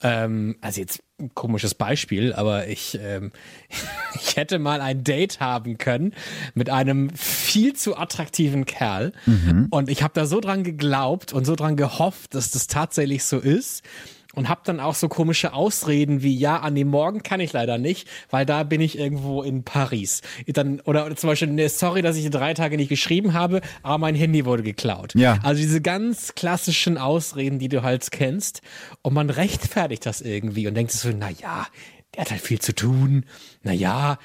[0.00, 3.32] Ähm, also jetzt ein komisches Beispiel, aber ich, ähm,
[4.14, 6.14] ich hätte mal ein Date haben können
[6.54, 9.12] mit einem viel zu attraktiven Kerl.
[9.24, 9.68] Mhm.
[9.70, 13.38] Und ich habe da so dran geglaubt und so dran gehofft, dass das tatsächlich so
[13.38, 13.82] ist
[14.36, 17.78] und habe dann auch so komische Ausreden wie ja an dem Morgen kann ich leider
[17.78, 20.20] nicht, weil da bin ich irgendwo in Paris.
[20.46, 24.14] Dann oder, zum Beispiel ne, sorry, dass ich drei Tage nicht geschrieben habe, aber mein
[24.14, 25.14] Handy wurde geklaut.
[25.14, 25.38] Ja.
[25.42, 28.60] Also diese ganz klassischen Ausreden, die du halt kennst
[29.02, 31.66] und man rechtfertigt das irgendwie und denkt so na ja,
[32.16, 33.24] er hat halt viel zu tun.
[33.62, 34.18] Naja,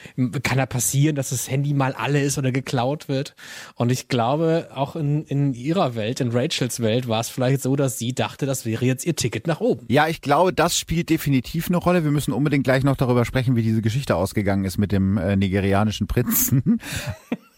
[0.43, 3.35] kann ja passieren, dass das Handy mal alle ist oder geklaut wird.
[3.75, 7.75] Und ich glaube, auch in, in ihrer Welt, in Rachels Welt, war es vielleicht so,
[7.75, 9.85] dass sie dachte, das wäre jetzt ihr Ticket nach oben.
[9.89, 12.05] Ja, ich glaube, das spielt definitiv eine Rolle.
[12.05, 15.35] Wir müssen unbedingt gleich noch darüber sprechen, wie diese Geschichte ausgegangen ist mit dem äh,
[15.35, 16.79] nigerianischen Prinzen.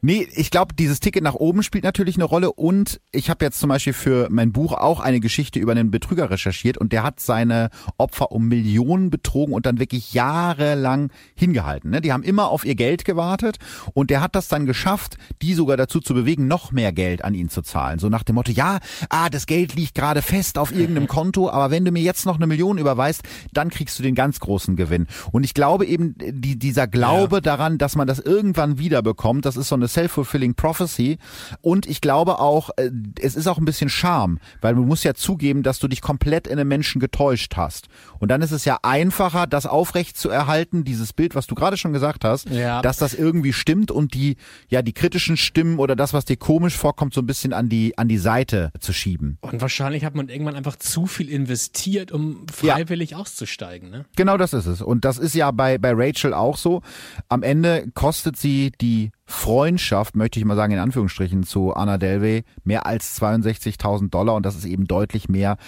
[0.00, 3.58] nee, ich glaube, dieses Ticket nach oben spielt natürlich eine Rolle und ich habe jetzt
[3.58, 7.20] zum Beispiel für mein Buch auch eine Geschichte über einen Betrüger recherchiert und der hat
[7.20, 11.90] seine Opfer um Millionen betrogen und dann wirklich jahrelang hingehalten.
[11.90, 12.00] Ne?
[12.00, 13.58] Die haben immer auf ihr Geld gewartet
[13.94, 17.34] und der hat das dann geschafft, die sogar dazu zu bewegen, noch mehr Geld an
[17.34, 17.98] ihn zu zahlen.
[17.98, 18.78] So nach dem Motto, ja,
[19.10, 22.36] ah, das Geld liegt gerade fest auf irgendeinem Konto, aber wenn du mir jetzt noch
[22.36, 25.06] eine Million überweist, dann kriegst du den ganz großen Gewinn.
[25.32, 27.40] Und ich glaube eben, die, dieser Glaube ja.
[27.40, 31.18] daran, dass man das irgendwann wieder bekommt, das ist so eine self-fulfilling prophecy.
[31.62, 32.90] Und ich glaube auch, äh,
[33.20, 36.46] es ist auch ein bisschen Charme, weil du musst ja zugeben, dass du dich komplett
[36.46, 37.88] in einem Menschen getäuscht hast.
[38.20, 41.76] Und dann ist es ja einfacher, das aufrecht zu erhalten, dieses Bild, was du gerade
[41.76, 42.82] schon gesagt hast, ja.
[42.82, 44.36] dass das irgendwie stimmt und die,
[44.68, 47.96] ja, die kritischen Stimmen oder das, was dir komisch vorkommt, so ein bisschen an die,
[47.98, 49.38] an die Seite zu schieben.
[49.40, 53.18] Und wahrscheinlich hat man irgendwann einfach zu viel investiert, um freiwillig ja.
[53.18, 54.04] auszusteigen, ne?
[54.16, 54.82] Genau das ist es.
[54.82, 56.82] Und das ist ja bei, bei Rachel auch so.
[57.28, 62.44] Am Ende kostet sie die Freundschaft, möchte ich mal sagen, in Anführungsstrichen zu Anna Delvey
[62.64, 65.58] mehr als 62.000 Dollar und das ist eben deutlich mehr,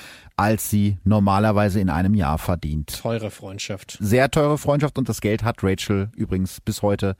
[0.41, 2.99] als sie normalerweise in einem Jahr verdient.
[3.03, 3.99] Teure Freundschaft.
[4.01, 7.17] Sehr teure Freundschaft und das Geld hat Rachel übrigens bis heute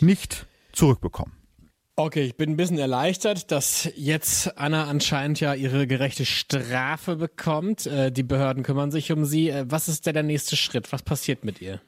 [0.00, 1.34] nicht zurückbekommen.
[1.96, 7.86] Okay, ich bin ein bisschen erleichtert, dass jetzt Anna anscheinend ja ihre gerechte Strafe bekommt.
[7.86, 9.50] Äh, die Behörden kümmern sich um sie.
[9.50, 10.92] Äh, was ist denn der nächste Schritt?
[10.92, 11.82] Was passiert mit ihr?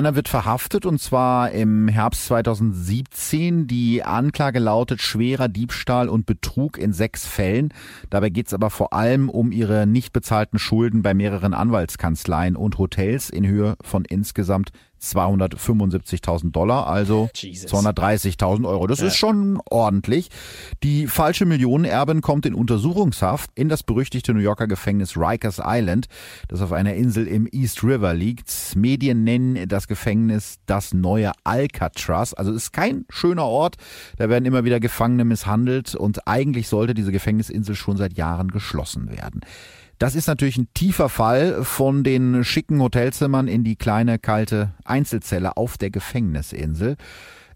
[0.00, 3.66] Anna wird verhaftet und zwar im Herbst 2017.
[3.66, 7.68] Die Anklage lautet schwerer Diebstahl und Betrug in sechs Fällen.
[8.08, 12.78] Dabei geht es aber vor allem um ihre nicht bezahlten Schulden bei mehreren Anwaltskanzleien und
[12.78, 14.70] Hotels in Höhe von insgesamt
[15.00, 18.86] 275.000 Dollar, also 230.000 Euro.
[18.86, 19.06] Das ja.
[19.06, 20.28] ist schon ordentlich.
[20.82, 26.06] Die falsche Millionenerbin kommt in Untersuchungshaft in das berüchtigte New Yorker Gefängnis Rikers Island,
[26.48, 28.50] das auf einer Insel im East River liegt.
[28.76, 32.34] Medien nennen das Gefängnis das neue Alcatraz.
[32.34, 33.76] Also ist kein schöner Ort.
[34.16, 39.10] Da werden immer wieder Gefangene misshandelt und eigentlich sollte diese Gefängnisinsel schon seit Jahren geschlossen
[39.10, 39.40] werden.
[40.00, 45.58] Das ist natürlich ein tiefer Fall von den schicken Hotelzimmern in die kleine kalte Einzelzelle
[45.58, 46.96] auf der Gefängnisinsel.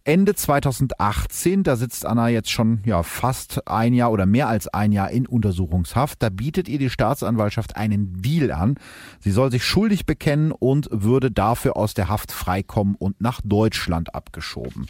[0.05, 4.92] Ende 2018, da sitzt Anna jetzt schon ja fast ein Jahr oder mehr als ein
[4.92, 6.22] Jahr in Untersuchungshaft.
[6.22, 8.74] Da bietet ihr die Staatsanwaltschaft einen Deal an.
[9.20, 14.14] Sie soll sich schuldig bekennen und würde dafür aus der Haft freikommen und nach Deutschland
[14.14, 14.86] abgeschoben.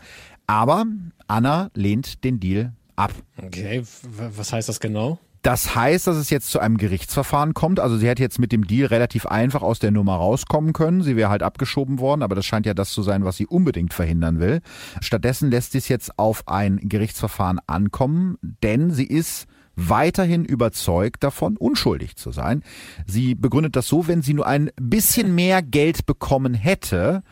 [0.49, 0.87] Aber
[1.29, 3.13] Anna lehnt den Deal ab.
[3.41, 3.85] Okay,
[4.17, 5.21] was heißt das genau?
[5.45, 7.79] Das heißt, dass es jetzt zu einem Gerichtsverfahren kommt.
[7.79, 11.03] Also sie hätte jetzt mit dem Deal relativ einfach aus der Nummer rauskommen können.
[11.03, 13.93] Sie wäre halt abgeschoben worden, aber das scheint ja das zu sein, was sie unbedingt
[13.93, 14.63] verhindern will.
[15.03, 19.45] Stattdessen lässt sie es jetzt auf ein Gerichtsverfahren ankommen, denn sie ist
[19.77, 22.63] weiterhin überzeugt davon, unschuldig zu sein.
[23.07, 27.23] Sie begründet das so, wenn sie nur ein bisschen mehr Geld bekommen hätte,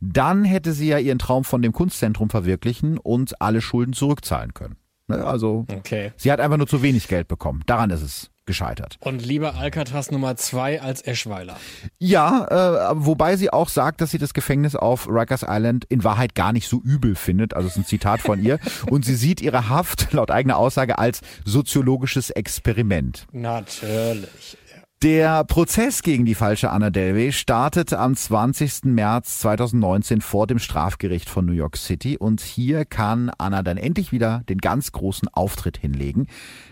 [0.00, 4.74] dann hätte sie ja ihren Traum von dem Kunstzentrum verwirklichen und alle Schulden zurückzahlen können.
[5.10, 5.24] Ne?
[5.24, 6.12] Also okay.
[6.16, 7.62] sie hat einfach nur zu wenig Geld bekommen.
[7.66, 8.96] Daran ist es gescheitert.
[9.00, 11.56] Und lieber Alcatraz Nummer zwei als Eschweiler.
[12.00, 16.34] Ja, äh, wobei sie auch sagt, dass sie das Gefängnis auf Rikers Island in Wahrheit
[16.34, 17.54] gar nicht so übel findet.
[17.54, 18.58] Also es ist ein Zitat von ihr.
[18.90, 23.28] Und sie sieht ihre Haft laut eigener Aussage als soziologisches Experiment.
[23.30, 24.58] Natürlich.
[25.02, 28.84] Der Prozess gegen die falsche Anna Delvey startete am 20.
[28.84, 34.12] März 2019 vor dem Strafgericht von New York City und hier kann Anna dann endlich
[34.12, 36.26] wieder den ganz großen Auftritt hinlegen.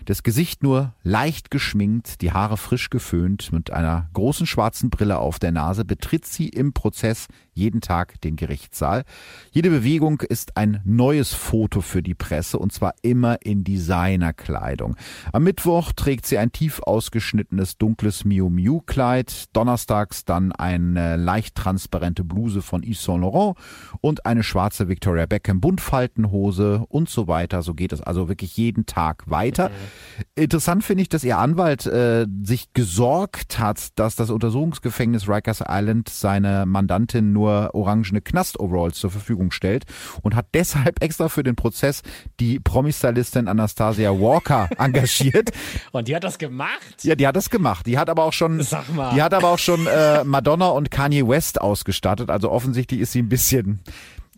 [0.09, 5.37] Das Gesicht nur leicht geschminkt, die Haare frisch geföhnt, mit einer großen schwarzen Brille auf
[5.37, 9.03] der Nase betritt sie im Prozess jeden Tag den Gerichtssaal.
[9.51, 14.95] Jede Bewegung ist ein neues Foto für die Presse und zwar immer in Designerkleidung.
[15.31, 21.53] Am Mittwoch trägt sie ein tief ausgeschnittenes dunkles Miu Miu Kleid, donnerstags dann eine leicht
[21.53, 23.57] transparente Bluse von Yves Saint Laurent
[24.01, 27.61] und eine schwarze Victoria Beckham Buntfaltenhose und so weiter.
[27.61, 29.69] So geht es also wirklich jeden Tag weiter.
[29.69, 29.98] Mhm.
[30.35, 36.09] Interessant finde ich, dass ihr Anwalt äh, sich gesorgt hat, dass das Untersuchungsgefängnis Rikers Island
[36.09, 39.85] seine Mandantin nur orangene Knast-Overalls zur Verfügung stellt
[40.21, 42.01] und hat deshalb extra für den Prozess
[42.39, 45.51] die Promi-Stylistin Anastasia Walker engagiert.
[45.91, 47.03] Und die hat das gemacht?
[47.03, 47.85] Ja, die hat das gemacht.
[47.85, 49.13] Die hat aber auch schon, Sag mal.
[49.13, 52.29] die hat aber auch schon äh, Madonna und Kanye West ausgestattet.
[52.29, 53.79] Also offensichtlich ist sie ein bisschen,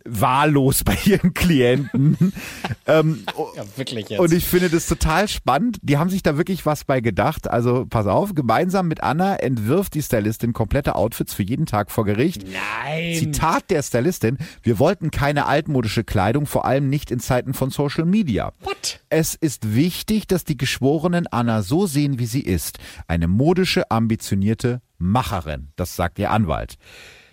[0.04, 2.32] wahllos bei ihren Klienten.
[2.86, 3.24] ähm,
[3.56, 4.20] ja, wirklich jetzt.
[4.20, 5.78] Und ich finde das total spannend.
[5.82, 7.48] Die haben sich da wirklich was bei gedacht.
[7.48, 12.04] Also pass auf, gemeinsam mit Anna entwirft die Stylistin komplette Outfits für jeden Tag vor
[12.04, 12.44] Gericht.
[12.44, 13.14] Nein.
[13.14, 18.04] Zitat der Stylistin, wir wollten keine altmodische Kleidung, vor allem nicht in Zeiten von Social
[18.04, 18.52] Media.
[18.60, 19.00] What?
[19.08, 22.78] Es ist wichtig, dass die Geschworenen Anna so sehen, wie sie ist.
[23.06, 25.68] Eine modische, ambitionierte Macherin.
[25.76, 26.76] Das sagt ihr Anwalt.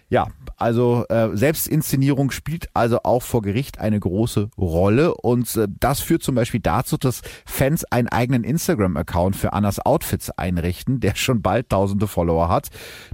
[0.10, 6.01] Ja, also äh, Selbstinszenierung spielt also auch vor Gericht eine große Rolle und äh, das
[6.01, 11.41] führt zum Beispiel dazu, dass Fans einen eigenen Instagram-Account für Annas Outfits einrichten, der schon
[11.41, 12.70] bald tausende Follower hat,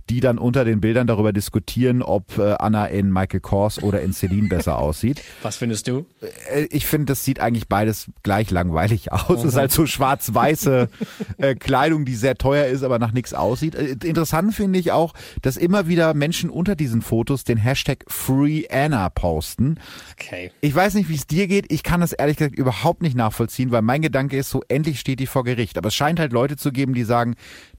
[0.10, 4.14] die dann unter den Bildern darüber diskutieren, ob äh, Anna in Michael Kors oder in
[4.14, 5.22] Celine besser aussieht.
[5.44, 6.06] Was findest du?
[6.50, 9.40] Äh, ich finde, das sieht eigentlich beides gleich langweilig aus.
[9.40, 10.90] Es ist halt so schwarz-weiße
[11.38, 13.76] äh, Kleidung, die sehr teuer ist, aber nach nichts aussieht.
[13.76, 18.06] Äh, interessant finde ich auch, dass immer wieder Menschen unter die diesen Fotos den Hashtag
[18.08, 19.80] FreeAnna posten.
[20.14, 20.52] Okay.
[20.62, 21.72] Ich weiß nicht, wie es dir geht.
[21.72, 25.20] Ich kann das ehrlich gesagt überhaupt nicht nachvollziehen, weil mein Gedanke ist so, endlich steht
[25.20, 25.80] die vor Gericht.
[25.80, 27.36] Aber es scheint halt Leute zu geben, die sagen,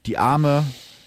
[0.07, 0.65] die arme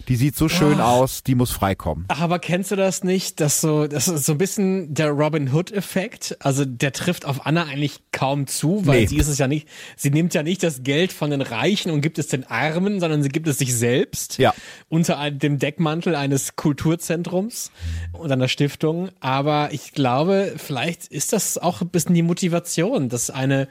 [0.10, 0.84] die sieht so schön oh.
[0.84, 2.05] aus, die muss freikommen.
[2.10, 3.39] Ach, aber kennst du das nicht?
[3.39, 6.38] dass so, das ist so ein bisschen der Robin Hood-Effekt.
[6.39, 9.07] Also der trifft auf Anna eigentlich kaum zu, weil nee.
[9.07, 12.01] sie ist es ja nicht, sie nimmt ja nicht das Geld von den Reichen und
[12.01, 14.38] gibt es den Armen, sondern sie gibt es sich selbst.
[14.38, 14.53] Ja.
[14.89, 17.72] Unter dem Deckmantel eines Kulturzentrums
[18.14, 19.10] und einer Stiftung.
[19.20, 23.68] Aber ich glaube, vielleicht ist das auch ein bisschen die Motivation, dass eine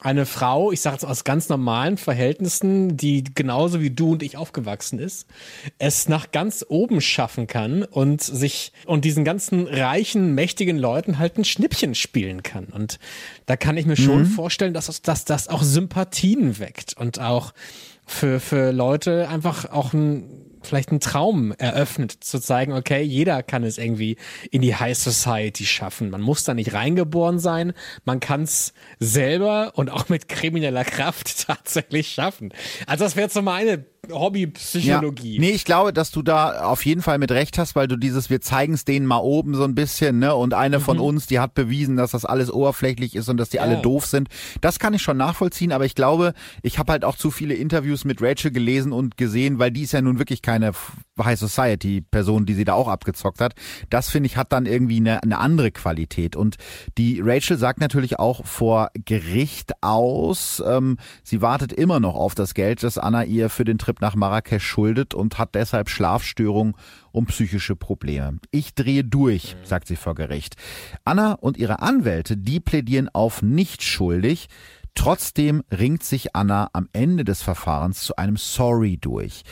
[0.00, 4.36] eine Frau, ich sage jetzt aus ganz normalen Verhältnissen, die genauso wie du und ich
[4.36, 5.26] aufgewachsen ist,
[5.78, 11.36] es nach ganz oben schaffen kann und sich und diesen ganzen reichen, mächtigen Leuten halt
[11.36, 12.66] ein Schnippchen spielen kann.
[12.66, 12.98] Und
[13.46, 14.26] da kann ich mir schon mhm.
[14.26, 17.52] vorstellen, dass, dass das auch Sympathien weckt und auch
[18.06, 23.64] für, für Leute einfach auch ein vielleicht einen Traum eröffnet, zu zeigen, okay, jeder kann
[23.64, 24.16] es irgendwie
[24.50, 26.10] in die High Society schaffen.
[26.10, 27.72] Man muss da nicht reingeboren sein,
[28.04, 32.52] man kann es selber und auch mit krimineller Kraft tatsächlich schaffen.
[32.86, 35.34] Also das wäre so meine Hobbypsychologie.
[35.34, 35.40] Ja.
[35.40, 38.30] Nee, ich glaube, dass du da auf jeden Fall mit recht hast, weil du dieses,
[38.30, 40.34] wir zeigen es denen mal oben so ein bisschen, ne?
[40.34, 40.82] Und eine mhm.
[40.82, 43.62] von uns, die hat bewiesen, dass das alles oberflächlich ist und dass die ja.
[43.62, 44.28] alle doof sind.
[44.60, 48.04] Das kann ich schon nachvollziehen, aber ich glaube, ich habe halt auch zu viele Interviews
[48.04, 50.72] mit Rachel gelesen und gesehen, weil die ist ja nun wirklich keine
[51.22, 53.54] High Society Person, die sie da auch abgezockt hat.
[53.90, 56.36] Das finde ich hat dann irgendwie eine, eine andere Qualität.
[56.36, 56.56] Und
[56.96, 62.54] die Rachel sagt natürlich auch vor Gericht aus, ähm, sie wartet immer noch auf das
[62.54, 66.74] Geld, das Anna ihr für den Trip nach Marrakesch schuldet und hat deshalb Schlafstörungen
[67.12, 68.38] und psychische Probleme.
[68.50, 70.56] Ich drehe durch, sagt sie vor Gericht.
[71.04, 74.48] Anna und ihre Anwälte, die plädieren auf nicht schuldig.
[74.94, 79.42] Trotzdem ringt sich Anna am Ende des Verfahrens zu einem Sorry durch.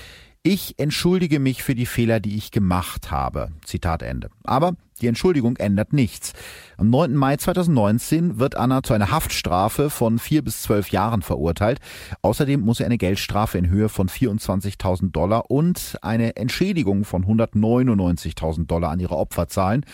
[0.42, 3.50] Ich entschuldige mich für die Fehler, die ich gemacht habe.
[3.64, 4.30] Zitat Ende.
[4.44, 6.32] Aber die Entschuldigung ändert nichts.
[6.76, 7.14] Am 9.
[7.14, 11.80] Mai 2019 wird Anna zu einer Haftstrafe von vier bis zwölf Jahren verurteilt.
[12.22, 18.66] Außerdem muss sie eine Geldstrafe in Höhe von 24.000 Dollar und eine Entschädigung von 199.000
[18.66, 19.84] Dollar an ihre Opfer zahlen.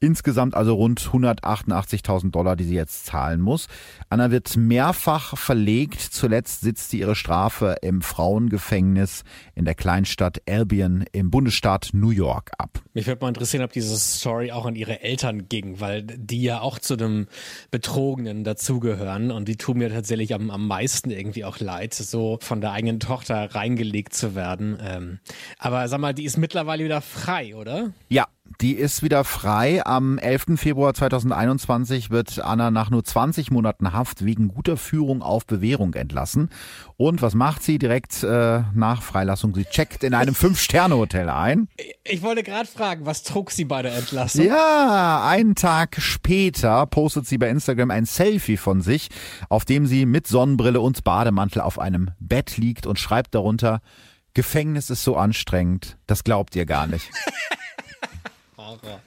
[0.00, 3.66] Insgesamt also rund 188.000 Dollar, die sie jetzt zahlen muss.
[4.08, 6.00] Anna wird mehrfach verlegt.
[6.00, 12.50] Zuletzt sitzt sie ihre Strafe im Frauengefängnis in der Kleinstadt Albion im Bundesstaat New York
[12.56, 12.80] ab.
[12.94, 16.60] Mich würde mal interessieren, ob diese Story auch an ihre Eltern ging, weil die ja
[16.60, 17.28] auch zu dem
[17.70, 22.60] Betrogenen dazugehören und die tun mir tatsächlich am, am meisten irgendwie auch leid, so von
[22.60, 24.78] der eigenen Tochter reingelegt zu werden.
[24.82, 25.18] Ähm,
[25.58, 27.92] aber sag mal, die ist mittlerweile wieder frei, oder?
[28.08, 28.26] Ja,
[28.60, 29.84] die ist wieder frei.
[29.86, 30.56] Am 11.
[30.56, 36.50] Februar 2021 wird Anna nach nur 20 Monaten Haft wegen guter Führung auf Bewährung entlassen.
[36.96, 39.54] Und was macht sie direkt äh, nach Freilassung?
[39.54, 41.68] Sie checkt in einem Fünf-Sterne-Hotel ein.
[42.04, 44.44] Ich wollte gerade fragen, was trug sie bei der Entlassung?
[44.44, 49.08] Ja, einen Tag später postet sie bei Instagram ein Selfie von sich,
[49.48, 53.80] auf dem sie mit Sonnenbrille und Bademantel auf einem Bett liegt und schreibt darunter,
[54.34, 57.10] Gefängnis ist so anstrengend, das glaubt ihr gar nicht.
[58.70, 59.00] 好喝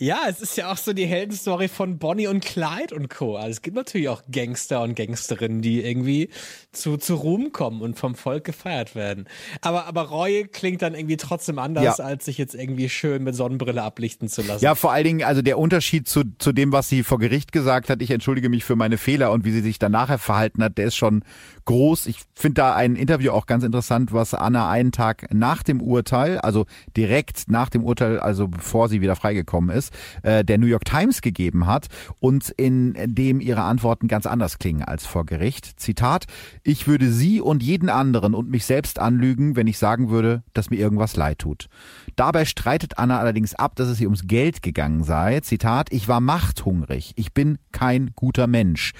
[0.00, 3.36] Ja, es ist ja auch so die Heldenstory von Bonnie und Clyde und Co.
[3.36, 6.30] Also es gibt natürlich auch Gangster und Gangsterinnen, die irgendwie
[6.72, 9.28] zu, zu Ruhm kommen und vom Volk gefeiert werden.
[9.60, 12.04] Aber, aber Reue klingt dann irgendwie trotzdem anders, ja.
[12.04, 14.64] als sich jetzt irgendwie schön mit Sonnenbrille ablichten zu lassen.
[14.64, 17.90] Ja, vor allen Dingen, also der Unterschied zu, zu dem, was sie vor Gericht gesagt
[17.90, 20.78] hat, ich entschuldige mich für meine Fehler und wie sie sich dann nachher verhalten hat,
[20.78, 21.24] der ist schon
[21.66, 22.06] groß.
[22.06, 26.38] Ich finde da ein Interview auch ganz interessant, was Anna einen Tag nach dem Urteil,
[26.38, 26.64] also
[26.96, 29.89] direkt nach dem Urteil, also bevor sie wieder freigekommen ist,
[30.22, 31.86] äh, der New York Times gegeben hat
[32.18, 35.80] und in dem ihre Antworten ganz anders klingen als vor Gericht.
[35.80, 36.26] Zitat,
[36.62, 40.70] ich würde Sie und jeden anderen und mich selbst anlügen, wenn ich sagen würde, dass
[40.70, 41.68] mir irgendwas leid tut.
[42.16, 45.40] Dabei streitet Anna allerdings ab, dass es ihr ums Geld gegangen sei.
[45.40, 47.12] Zitat, ich war machthungrig.
[47.16, 48.92] Ich bin kein guter Mensch.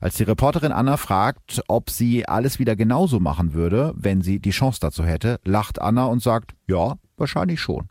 [0.00, 4.50] Als die Reporterin Anna fragt, ob sie alles wieder genauso machen würde, wenn sie die
[4.50, 7.88] Chance dazu hätte, lacht Anna und sagt, ja, wahrscheinlich schon.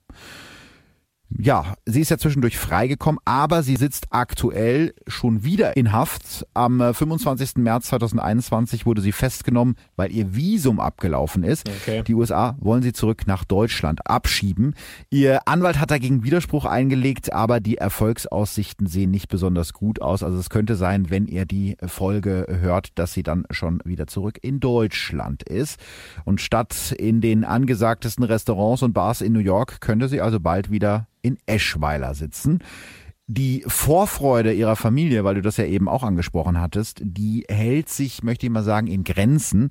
[1.30, 6.46] Ja, sie ist ja zwischendurch freigekommen, aber sie sitzt aktuell schon wieder in Haft.
[6.54, 7.58] Am 25.
[7.58, 11.68] Äh, März 2021 wurde sie festgenommen, weil ihr Visum abgelaufen ist.
[11.68, 12.04] Okay.
[12.04, 14.76] Die USA wollen sie zurück nach Deutschland abschieben.
[15.10, 20.24] Ihr Anwalt hat dagegen Widerspruch eingelegt, aber die Erfolgsaussichten sehen nicht besonders gut aus.
[20.24, 24.38] Also es könnte sein, wenn ihr die Folge hört, dass sie dann schon wieder zurück
[24.42, 25.80] in Deutschland ist.
[26.24, 30.70] Und statt in den angesagtesten Restaurants und Bars in New York könnte sie also bald
[30.72, 32.60] wieder in Eschweiler sitzen.
[33.28, 38.22] Die Vorfreude ihrer Familie, weil du das ja eben auch angesprochen hattest, die hält sich,
[38.22, 39.70] möchte ich mal sagen, in Grenzen.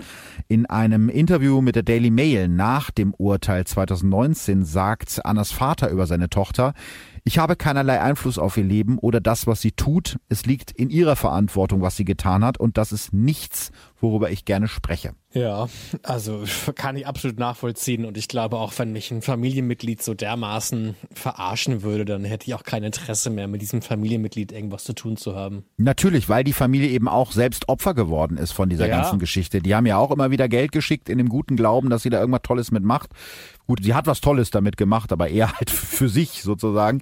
[0.49, 6.09] In einem Interview mit der Daily Mail nach dem Urteil 2019 sagt Annas Vater über
[6.09, 6.75] seine Tochter,
[7.23, 10.19] ich habe keinerlei Einfluss auf ihr Leben oder das, was sie tut.
[10.29, 14.45] Es liegt in ihrer Verantwortung, was sie getan hat und das ist nichts, worüber ich
[14.45, 15.13] gerne spreche.
[15.35, 15.69] Ja,
[16.05, 16.45] also
[16.77, 21.83] kann ich absolut nachvollziehen und ich glaube auch, wenn mich ein Familienmitglied so dermaßen verarschen
[21.83, 25.35] würde, dann hätte ich auch kein Interesse mehr, mit diesem Familienmitglied irgendwas zu tun zu
[25.35, 25.65] haben.
[25.77, 29.01] Natürlich, weil die Familie eben auch selbst Opfer geworden ist von dieser ja.
[29.01, 29.61] ganzen Geschichte.
[29.61, 32.21] Die haben ja auch immer wieder Geld geschickt in dem guten Glauben, dass sie da
[32.21, 33.11] irgendwas Tolles mitmacht.
[33.67, 37.01] Gut, sie hat was Tolles damit gemacht, aber eher halt für sich sozusagen.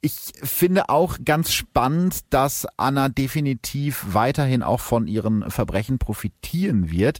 [0.00, 7.18] Ich finde auch ganz spannend, dass Anna definitiv weiterhin auch von ihren Verbrechen profitieren wird.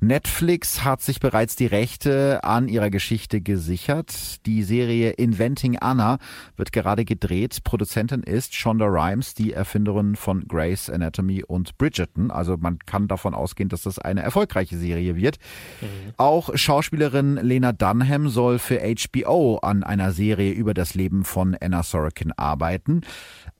[0.00, 4.46] Netflix hat sich bereits die Rechte an ihrer Geschichte gesichert.
[4.46, 6.18] Die Serie Inventing Anna
[6.56, 7.64] wird gerade gedreht.
[7.64, 12.30] Produzentin ist Shonda Rhimes, die Erfinderin von Grey's Anatomy und Bridgerton.
[12.30, 15.38] Also man kann davon ausgehen, dass das eine erfolgreiche Serie wird.
[15.80, 16.14] Mhm.
[16.16, 21.82] Auch Schauspielerin Lena Dunham soll für HBO an einer Serie über das Leben von Anna
[21.82, 23.00] Sorokin arbeiten.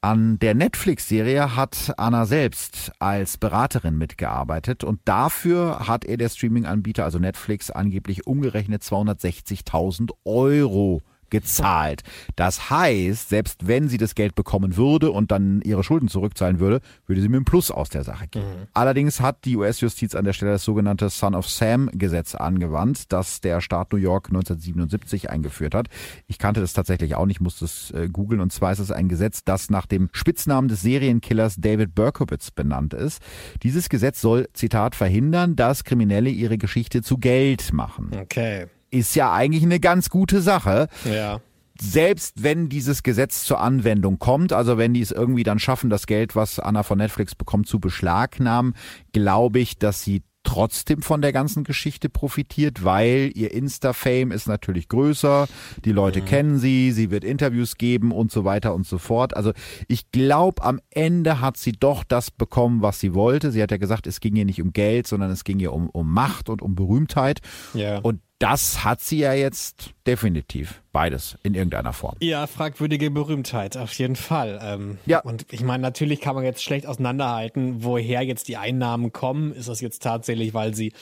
[0.02, 7.04] An der Netflix-Serie hat Anna selbst als Beraterin mitgearbeitet und dafür hat er der Streaming-Anbieter,
[7.04, 11.00] also Netflix, angeblich umgerechnet 260.000 Euro
[11.30, 12.02] gezahlt.
[12.36, 16.80] Das heißt, selbst wenn sie das Geld bekommen würde und dann ihre Schulden zurückzahlen würde,
[17.06, 18.42] würde sie mit einem Plus aus der Sache gehen.
[18.42, 18.66] Mhm.
[18.74, 23.60] Allerdings hat die US-Justiz an der Stelle das sogenannte Son of Sam-Gesetz angewandt, das der
[23.60, 25.88] Staat New York 1977 eingeführt hat.
[26.26, 28.40] Ich kannte das tatsächlich auch nicht, musste es äh, googeln.
[28.40, 32.94] Und zwar ist es ein Gesetz, das nach dem Spitznamen des Serienkillers David Berkowitz benannt
[32.94, 33.20] ist.
[33.62, 38.10] Dieses Gesetz soll, Zitat, verhindern, dass Kriminelle ihre Geschichte zu Geld machen.
[38.20, 40.88] Okay ist ja eigentlich eine ganz gute Sache.
[41.04, 41.40] Ja
[41.80, 46.06] selbst wenn dieses Gesetz zur Anwendung kommt, also wenn die es irgendwie dann schaffen, das
[46.06, 48.74] Geld, was Anna von Netflix bekommt, zu beschlagnahmen,
[49.12, 54.88] glaube ich, dass sie trotzdem von der ganzen Geschichte profitiert, weil ihr Insta-Fame ist natürlich
[54.88, 55.48] größer,
[55.84, 56.24] die Leute mhm.
[56.24, 59.36] kennen sie, sie wird Interviews geben und so weiter und so fort.
[59.36, 59.52] Also
[59.88, 63.50] ich glaube, am Ende hat sie doch das bekommen, was sie wollte.
[63.50, 65.90] Sie hat ja gesagt, es ging ihr nicht um Geld, sondern es ging ihr um,
[65.90, 67.40] um Macht und um Berühmtheit.
[67.74, 67.98] Ja.
[67.98, 70.82] Und das hat sie ja jetzt definitiv.
[70.92, 72.16] Beides in irgendeiner Form.
[72.20, 74.58] Ja, fragwürdige Berühmtheit, auf jeden Fall.
[74.62, 75.20] Ähm, ja.
[75.20, 79.54] Und ich meine, natürlich kann man jetzt schlecht auseinanderhalten, woher jetzt die Einnahmen kommen.
[79.54, 80.92] Ist das jetzt tatsächlich, weil sie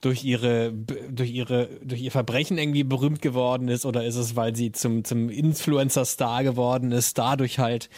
[0.00, 4.54] durch ihre, durch ihre, durch ihr Verbrechen irgendwie berühmt geworden ist oder ist es, weil
[4.54, 7.88] sie zum, zum Influencer-Star geworden ist, dadurch halt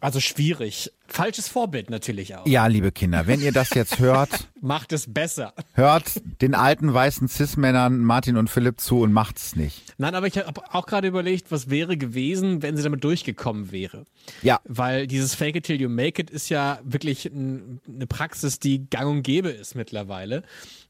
[0.00, 0.92] also schwierig.
[1.08, 2.46] Falsches Vorbild natürlich auch.
[2.46, 5.54] Ja, liebe Kinder, wenn ihr das jetzt hört, macht es besser.
[5.74, 9.94] Hört den alten weißen Cis-Männern Martin und Philipp zu und macht es nicht.
[9.98, 14.04] Nein, aber ich habe auch gerade überlegt, was wäre gewesen, wenn sie damit durchgekommen wäre.
[14.42, 14.60] Ja.
[14.64, 18.90] Weil dieses Fake it till you make it ist ja wirklich ein, eine Praxis, die
[18.90, 20.42] gang und gäbe ist mittlerweile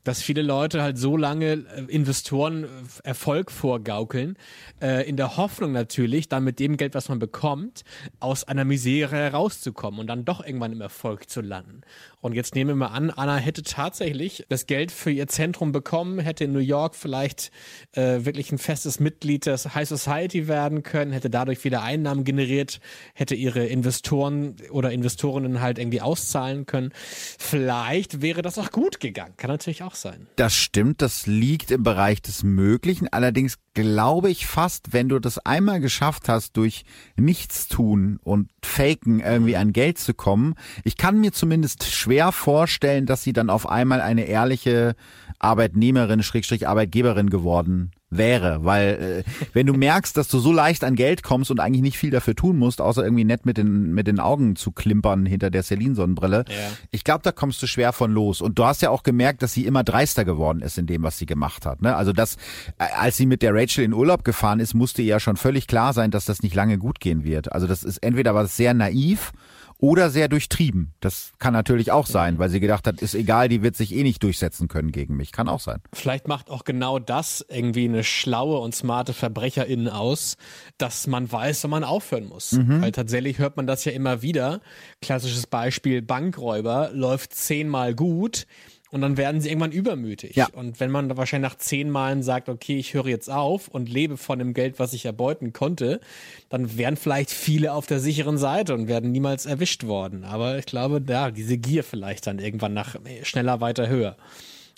[0.06, 2.68] dass viele Leute halt so lange äh, Investoren äh,
[3.02, 4.36] Erfolg vorgaukeln,
[4.80, 7.82] äh, in der Hoffnung natürlich, dann mit dem Geld, was man bekommt,
[8.20, 11.80] aus einer Misere herauszukommen und dann doch irgendwann im Erfolg zu landen.
[12.20, 16.20] Und jetzt nehmen wir mal an, Anna hätte tatsächlich das Geld für ihr Zentrum bekommen,
[16.20, 17.50] hätte in New York vielleicht
[17.92, 22.80] äh, wirklich ein festes Mitglied des High Society werden können, hätte dadurch wieder Einnahmen generiert,
[23.14, 26.92] hätte ihre Investoren oder Investorinnen halt irgendwie auszahlen können.
[26.94, 29.34] Vielleicht wäre das auch gut gegangen.
[29.36, 30.26] Kann natürlich auch sein.
[30.36, 33.08] Das stimmt, das liegt im Bereich des Möglichen.
[33.08, 36.84] Allerdings glaube ich fast, wenn du das einmal geschafft hast, durch
[37.16, 43.22] Nichtstun und Faken irgendwie an Geld zu kommen, ich kann mir zumindest schwer vorstellen, dass
[43.22, 44.96] sie dann auf einmal eine ehrliche
[45.38, 50.94] Arbeitnehmerin, Schrägstrich Arbeitgeberin geworden wäre, weil äh, wenn du merkst, dass du so leicht an
[50.94, 54.06] Geld kommst und eigentlich nicht viel dafür tun musst, außer irgendwie nett mit den mit
[54.06, 56.54] den Augen zu klimpern hinter der Celine Sonnenbrille, ja.
[56.92, 58.40] ich glaube, da kommst du schwer von los.
[58.40, 61.18] Und du hast ja auch gemerkt, dass sie immer dreister geworden ist in dem, was
[61.18, 61.82] sie gemacht hat.
[61.82, 61.96] Ne?
[61.96, 62.36] Also das,
[62.78, 65.66] äh, als sie mit der Rachel in Urlaub gefahren ist, musste ihr ja schon völlig
[65.66, 67.50] klar sein, dass das nicht lange gut gehen wird.
[67.52, 69.32] Also das ist entweder war es sehr naiv
[69.78, 70.94] oder sehr durchtrieben.
[71.00, 74.02] Das kann natürlich auch sein, weil sie gedacht hat, ist egal, die wird sich eh
[74.02, 75.32] nicht durchsetzen können gegen mich.
[75.32, 75.80] Kann auch sein.
[75.92, 80.36] Vielleicht macht auch genau das irgendwie eine schlaue und smarte VerbrecherInnen aus,
[80.78, 82.52] dass man weiß, wann man aufhören muss.
[82.52, 82.80] Mhm.
[82.80, 84.60] Weil tatsächlich hört man das ja immer wieder.
[85.02, 88.46] Klassisches Beispiel Bankräuber läuft zehnmal gut
[88.90, 90.36] und dann werden sie irgendwann übermütig.
[90.36, 90.48] Ja.
[90.52, 93.88] Und wenn man da wahrscheinlich nach zehn Malen sagt, okay, ich höre jetzt auf und
[93.88, 96.00] lebe von dem Geld, was ich erbeuten konnte,
[96.48, 100.24] dann wären vielleicht viele auf der sicheren Seite und werden niemals erwischt worden.
[100.24, 104.16] Aber ich glaube, ja, diese Gier vielleicht dann irgendwann nach schneller, weiter, höher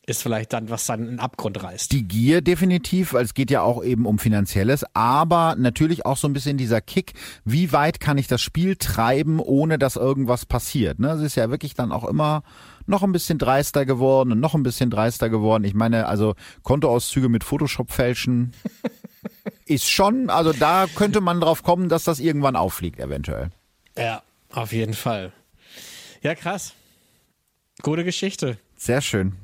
[0.09, 1.93] ist vielleicht dann, was dann in Abgrund reißt.
[1.93, 6.27] Die Gier definitiv, weil es geht ja auch eben um Finanzielles, aber natürlich auch so
[6.27, 7.13] ein bisschen dieser Kick,
[7.45, 10.99] wie weit kann ich das Spiel treiben, ohne dass irgendwas passiert.
[10.99, 11.11] Ne?
[11.11, 12.43] Es ist ja wirklich dann auch immer
[12.89, 15.65] noch ein bisschen dreister geworden und noch ein bisschen dreister geworden.
[15.65, 18.53] Ich meine, also Kontoauszüge mit Photoshop fälschen
[19.67, 23.51] ist schon, also da könnte man drauf kommen, dass das irgendwann auffliegt, eventuell.
[23.97, 24.23] Ja,
[24.53, 25.33] auf jeden Fall.
[26.23, 26.75] Ja, krass.
[27.83, 28.59] Gute Geschichte.
[28.77, 29.37] Sehr schön.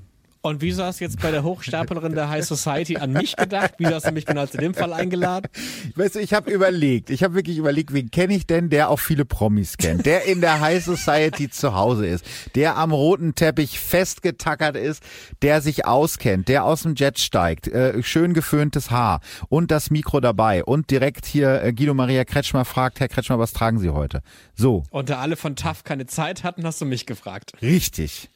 [0.45, 3.77] Und wieso hast du jetzt bei der Hochstaplerin der High Society an mich gedacht?
[3.79, 5.49] Wieso hast du mich genau zu dem Fall eingeladen?
[5.97, 9.01] Weißt du, ich habe überlegt, ich habe wirklich überlegt, wen kenne ich denn, der auch
[9.01, 12.27] viele Promis kennt, der in der High Society zu Hause ist,
[12.57, 15.03] der am roten Teppich festgetackert ist,
[15.41, 20.21] der sich auskennt, der aus dem Jet steigt, äh, schön geföhntes Haar und das Mikro
[20.21, 24.21] dabei und direkt hier äh, Guido Maria Kretschmer fragt, Herr Kretschmer, was tragen Sie heute?
[24.55, 24.83] So.
[24.91, 27.53] Und da alle von TAF keine Zeit hatten, hast du mich gefragt.
[27.63, 28.29] Richtig.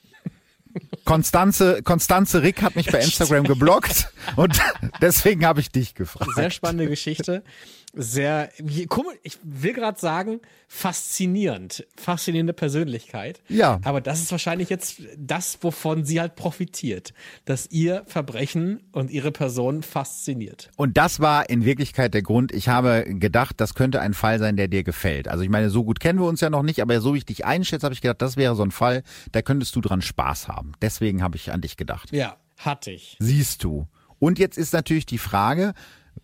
[1.05, 4.61] Konstanze, Konstanze Rick hat mich bei Instagram geblockt und
[5.01, 6.31] deswegen habe ich dich gefragt.
[6.35, 7.43] Sehr spannende Geschichte
[7.95, 13.41] sehr, ich will gerade sagen, faszinierend, faszinierende Persönlichkeit.
[13.49, 13.81] Ja.
[13.83, 17.15] Aber das ist wahrscheinlich jetzt das, wovon sie halt profitiert,
[17.45, 20.71] dass ihr Verbrechen und ihre Person fasziniert.
[20.77, 22.53] Und das war in Wirklichkeit der Grund.
[22.53, 25.29] Ich habe gedacht, das könnte ein Fall sein, der dir gefällt.
[25.29, 27.27] Also ich meine, so gut kennen wir uns ja noch nicht, aber so wie ich
[27.27, 30.49] dich einschätze, habe ich gedacht, das wäre so ein Fall, da könntest du dran Spaß
[30.49, 30.73] haben.
[30.83, 32.13] Deswegen habe ich an dich gedacht.
[32.13, 33.17] Ja, hatte ich.
[33.19, 33.89] Siehst du.
[34.19, 35.75] Und jetzt ist natürlich die Frage,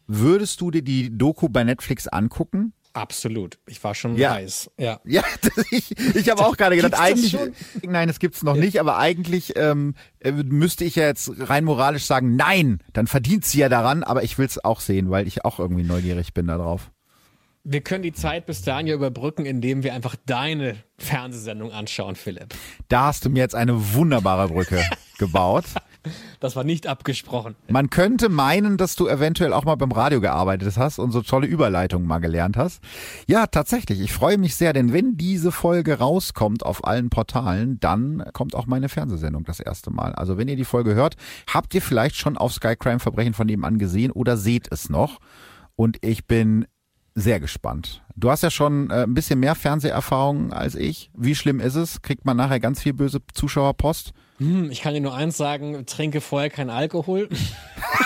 [0.06, 2.72] Würdest du dir die Doku bei Netflix angucken?
[2.94, 3.58] Absolut.
[3.66, 4.34] Ich war schon ja.
[4.34, 4.70] heiß.
[4.78, 5.24] Ja, ja
[5.70, 7.36] ich, ich habe auch gerade gedacht, eigentlich,
[7.82, 12.04] nein, das gibt's noch nicht, aber eigentlich ähm, äh, müsste ich ja jetzt rein moralisch
[12.04, 15.44] sagen, nein, dann verdient sie ja daran, aber ich will es auch sehen, weil ich
[15.44, 16.92] auch irgendwie neugierig bin darauf.
[17.64, 22.54] Wir können die Zeit bis dahin ja überbrücken, indem wir einfach deine Fernsehsendung anschauen, Philipp.
[22.88, 24.84] Da hast du mir jetzt eine wunderbare Brücke
[25.18, 25.64] gebaut.
[26.40, 27.54] Das war nicht abgesprochen.
[27.68, 31.46] Man könnte meinen, dass du eventuell auch mal beim Radio gearbeitet hast und so tolle
[31.46, 32.82] Überleitungen mal gelernt hast.
[33.26, 34.00] Ja, tatsächlich.
[34.00, 38.66] Ich freue mich sehr, denn wenn diese Folge rauskommt auf allen Portalen, dann kommt auch
[38.66, 40.12] meine Fernsehsendung das erste Mal.
[40.14, 41.16] Also wenn ihr die Folge hört,
[41.52, 45.20] habt ihr vielleicht schon auf Sky Crime Verbrechen von nebenan gesehen oder seht es noch.
[45.76, 46.66] Und ich bin
[47.14, 48.02] sehr gespannt.
[48.16, 51.10] Du hast ja schon äh, ein bisschen mehr Fernseherfahrung als ich.
[51.16, 52.02] Wie schlimm ist es?
[52.02, 54.12] Kriegt man nachher ganz viel böse Zuschauerpost?
[54.38, 57.28] Hm, ich kann dir nur eins sagen, trinke vorher kein Alkohol.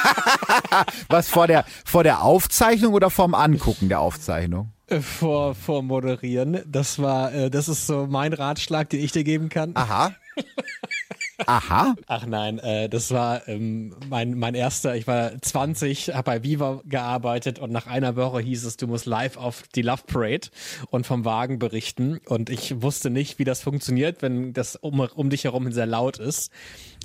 [1.09, 4.73] Was vor der, vor der Aufzeichnung oder vorm Angucken der Aufzeichnung?
[4.87, 6.63] Äh, vor, vor Moderieren.
[6.67, 9.73] Das war, äh, das ist so mein Ratschlag, den ich dir geben kann.
[9.75, 10.15] Aha.
[11.47, 11.95] Aha.
[12.07, 16.83] Ach nein, äh, das war ähm, mein, mein erster, ich war 20, habe bei Viva
[16.85, 20.49] gearbeitet und nach einer Woche hieß es, du musst live auf die Love Parade
[20.91, 22.19] und vom Wagen berichten.
[22.27, 26.19] Und ich wusste nicht, wie das funktioniert, wenn das um, um dich herum sehr laut
[26.19, 26.51] ist.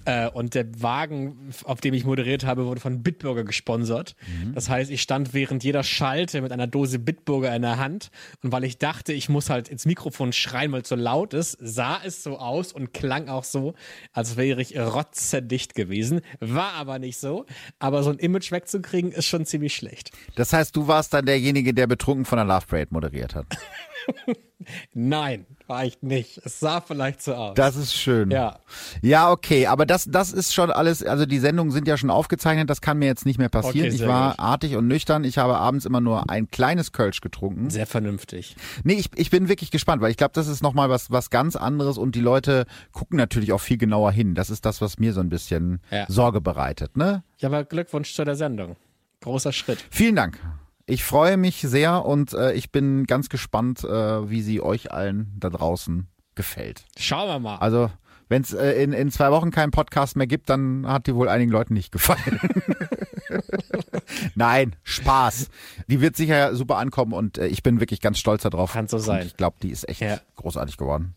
[0.05, 4.15] Äh, und der Wagen, auf dem ich moderiert habe, wurde von Bitburger gesponsert.
[4.27, 4.53] Mhm.
[4.53, 8.09] Das heißt, ich stand während jeder Schalte mit einer Dose Bitburger in der Hand.
[8.41, 11.57] Und weil ich dachte, ich muss halt ins Mikrofon schreien, weil es so laut ist,
[11.61, 13.75] sah es so aus und klang auch so,
[14.23, 16.21] als wäre ich rotzedicht gewesen.
[16.39, 17.45] War aber nicht so.
[17.77, 20.11] Aber so ein Image wegzukriegen, ist schon ziemlich schlecht.
[20.35, 23.47] Das heißt, du warst dann derjenige, der betrunken von der Love Parade moderiert hat.
[24.93, 26.39] Nein, war ich nicht.
[26.43, 27.55] Es sah vielleicht so aus.
[27.55, 28.31] Das ist schön.
[28.31, 28.59] Ja.
[29.01, 32.69] Ja, okay, aber das, das ist schon alles, also die Sendungen sind ja schon aufgezeichnet,
[32.69, 33.87] das kann mir jetzt nicht mehr passieren.
[33.87, 34.39] Okay, ich war gut.
[34.39, 35.23] artig und nüchtern.
[35.23, 37.69] Ich habe abends immer nur ein kleines Kölsch getrunken.
[37.69, 38.55] Sehr vernünftig.
[38.83, 41.55] Nee, ich, ich bin wirklich gespannt, weil ich glaube, das ist nochmal was, was ganz
[41.55, 44.35] anderes und die Leute gucken natürlich auch viel genauer hin.
[44.35, 46.05] Das ist das, was mir so ein bisschen ja.
[46.07, 47.23] Sorge bereitet, ne?
[47.39, 48.75] Ja, aber Glückwunsch zu der Sendung.
[49.21, 49.83] Großer Schritt.
[49.89, 50.39] Vielen Dank.
[50.85, 55.33] Ich freue mich sehr und äh, ich bin ganz gespannt, äh, wie sie euch allen
[55.39, 56.83] da draußen gefällt.
[56.97, 57.55] Schauen wir mal.
[57.57, 57.89] Also,
[58.27, 61.29] wenn es äh, in, in zwei Wochen keinen Podcast mehr gibt, dann hat die wohl
[61.29, 62.39] einigen Leuten nicht gefallen.
[64.35, 65.49] Nein, Spaß.
[65.87, 68.73] Die wird sicher super ankommen und äh, ich bin wirklich ganz stolz darauf.
[68.73, 69.21] Kann so sein.
[69.21, 70.19] Und ich glaube, die ist echt ja.
[70.35, 71.15] großartig geworden.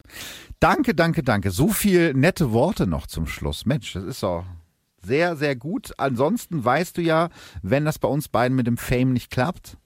[0.60, 1.50] Danke, danke, danke.
[1.50, 3.66] So viel nette Worte noch zum Schluss.
[3.66, 4.44] Mensch, das ist so
[5.07, 5.92] sehr, sehr gut.
[5.98, 7.30] Ansonsten weißt du ja,
[7.62, 9.78] wenn das bei uns beiden mit dem Fame nicht klappt,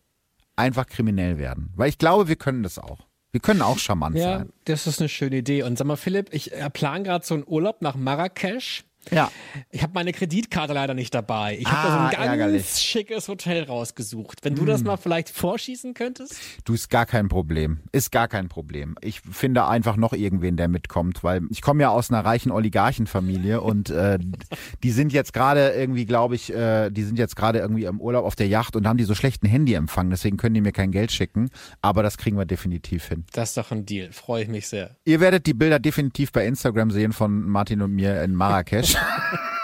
[0.56, 1.72] einfach kriminell werden.
[1.76, 3.06] Weil ich glaube, wir können das auch.
[3.32, 4.46] Wir können auch charmant ja, sein.
[4.48, 5.62] Ja, das ist eine schöne Idee.
[5.62, 8.84] Und sag mal, Philipp, ich plan gerade so einen Urlaub nach Marrakesch.
[9.10, 9.30] Ja.
[9.70, 11.56] Ich habe meine Kreditkarte leider nicht dabei.
[11.58, 12.66] Ich habe ah, da so ein ah, ganz ärgerlich.
[12.66, 14.38] schickes Hotel rausgesucht.
[14.42, 14.66] Wenn du hm.
[14.66, 16.36] das mal vielleicht vorschießen könntest?
[16.64, 17.80] Du ist gar kein Problem.
[17.92, 18.96] Ist gar kein Problem.
[19.00, 23.60] Ich finde einfach noch irgendwen, der mitkommt, weil ich komme ja aus einer reichen Oligarchenfamilie
[23.60, 24.18] und äh,
[24.82, 28.24] die sind jetzt gerade irgendwie, glaube ich, äh, die sind jetzt gerade irgendwie im Urlaub
[28.24, 30.10] auf der Yacht und haben die so schlechten Handyempfang.
[30.10, 31.50] Deswegen können die mir kein Geld schicken.
[31.82, 33.24] Aber das kriegen wir definitiv hin.
[33.32, 34.12] Das ist doch ein Deal.
[34.12, 34.96] Freue ich mich sehr.
[35.04, 38.96] Ihr werdet die Bilder definitiv bei Instagram sehen von Martin und mir in Marrakesch.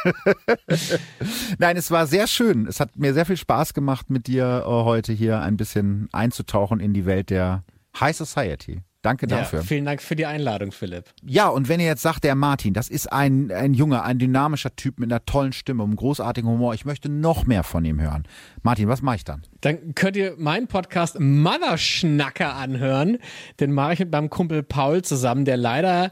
[1.59, 2.66] Nein, es war sehr schön.
[2.66, 6.80] Es hat mir sehr viel Spaß gemacht, mit dir äh, heute hier ein bisschen einzutauchen
[6.80, 7.64] in die Welt der
[7.99, 8.82] High Society.
[9.07, 9.61] Danke dafür.
[9.61, 11.05] Ja, vielen Dank für die Einladung, Philipp.
[11.24, 14.74] Ja, und wenn ihr jetzt sagt, der Martin, das ist ein, ein junger, ein dynamischer
[14.74, 18.24] Typ mit einer tollen Stimme, einem großartigen Humor, ich möchte noch mehr von ihm hören.
[18.64, 19.43] Martin, was mache ich dann?
[19.61, 23.18] Dann könnt ihr meinen Podcast Mother Schnacker anhören.
[23.61, 26.11] Den mache ich mit meinem Kumpel Paul zusammen, der leider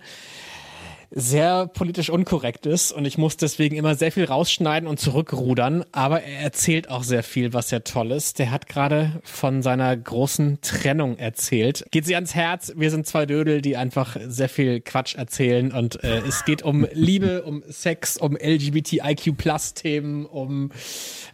[1.11, 6.23] sehr politisch unkorrekt ist und ich muss deswegen immer sehr viel rausschneiden und zurückrudern, aber
[6.23, 8.39] er erzählt auch sehr viel, was sehr toll ist.
[8.39, 11.85] Der hat gerade von seiner großen Trennung erzählt.
[11.91, 16.03] Geht sie ans Herz, wir sind zwei Dödel, die einfach sehr viel Quatsch erzählen und
[16.03, 20.71] äh, es geht um Liebe, um Sex, um LGBTIQ-Plus-Themen, um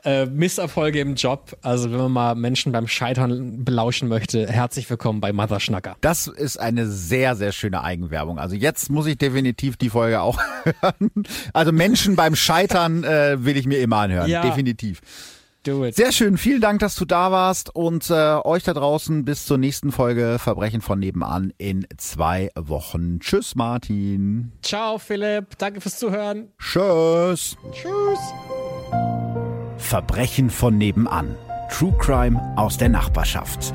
[0.05, 1.57] äh, Misserfolge im Job.
[1.63, 5.97] Also wenn man mal Menschen beim Scheitern belauschen möchte, herzlich willkommen bei Mother Schnacker.
[6.01, 8.39] Das ist eine sehr, sehr schöne Eigenwerbung.
[8.39, 10.39] Also jetzt muss ich definitiv definitiv die Folge auch
[10.81, 11.11] hören.
[11.53, 14.29] Also Menschen beim Scheitern äh, will ich mir immer anhören.
[14.29, 14.43] Ja.
[14.43, 15.01] Definitiv.
[15.63, 15.95] Do it.
[15.95, 19.59] Sehr schön, vielen Dank, dass du da warst und äh, euch da draußen bis zur
[19.59, 23.21] nächsten Folge Verbrechen von nebenan in zwei Wochen.
[23.21, 24.53] Tschüss, Martin.
[24.63, 25.59] Ciao, Philipp.
[25.59, 26.49] Danke fürs Zuhören.
[26.59, 27.59] Tschüss.
[27.73, 28.21] Tschüss.
[29.77, 31.37] Verbrechen von nebenan.
[31.71, 33.75] True Crime aus der Nachbarschaft.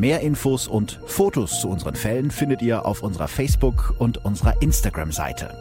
[0.00, 5.54] Mehr Infos und Fotos zu unseren Fällen findet ihr auf unserer Facebook- und unserer Instagram-Seite.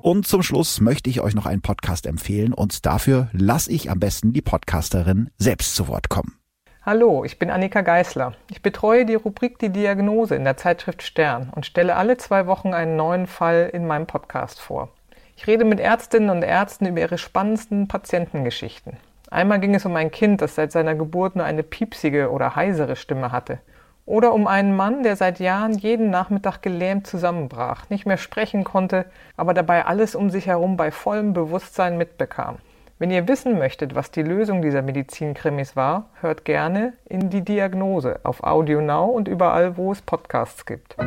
[0.00, 4.00] Und zum Schluss möchte ich euch noch einen Podcast empfehlen und dafür lasse ich am
[4.00, 6.38] besten die Podcasterin selbst zu Wort kommen.
[6.86, 8.32] Hallo, ich bin Annika Geißler.
[8.48, 12.72] Ich betreue die Rubrik Die Diagnose in der Zeitschrift Stern und stelle alle zwei Wochen
[12.72, 14.88] einen neuen Fall in meinem Podcast vor.
[15.36, 18.96] Ich rede mit Ärztinnen und Ärzten über ihre spannendsten Patientengeschichten.
[19.32, 22.96] Einmal ging es um ein Kind, das seit seiner Geburt nur eine piepsige oder heisere
[22.96, 23.60] Stimme hatte.
[24.04, 29.06] Oder um einen Mann, der seit Jahren jeden Nachmittag gelähmt zusammenbrach, nicht mehr sprechen konnte,
[29.38, 32.58] aber dabei alles um sich herum bei vollem Bewusstsein mitbekam.
[32.98, 38.20] Wenn ihr wissen möchtet, was die Lösung dieser Medizinkrimis war, hört gerne in die Diagnose
[38.24, 40.98] auf Audio Now und überall, wo es Podcasts gibt.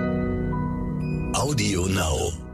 [1.33, 2.44] Audio Now.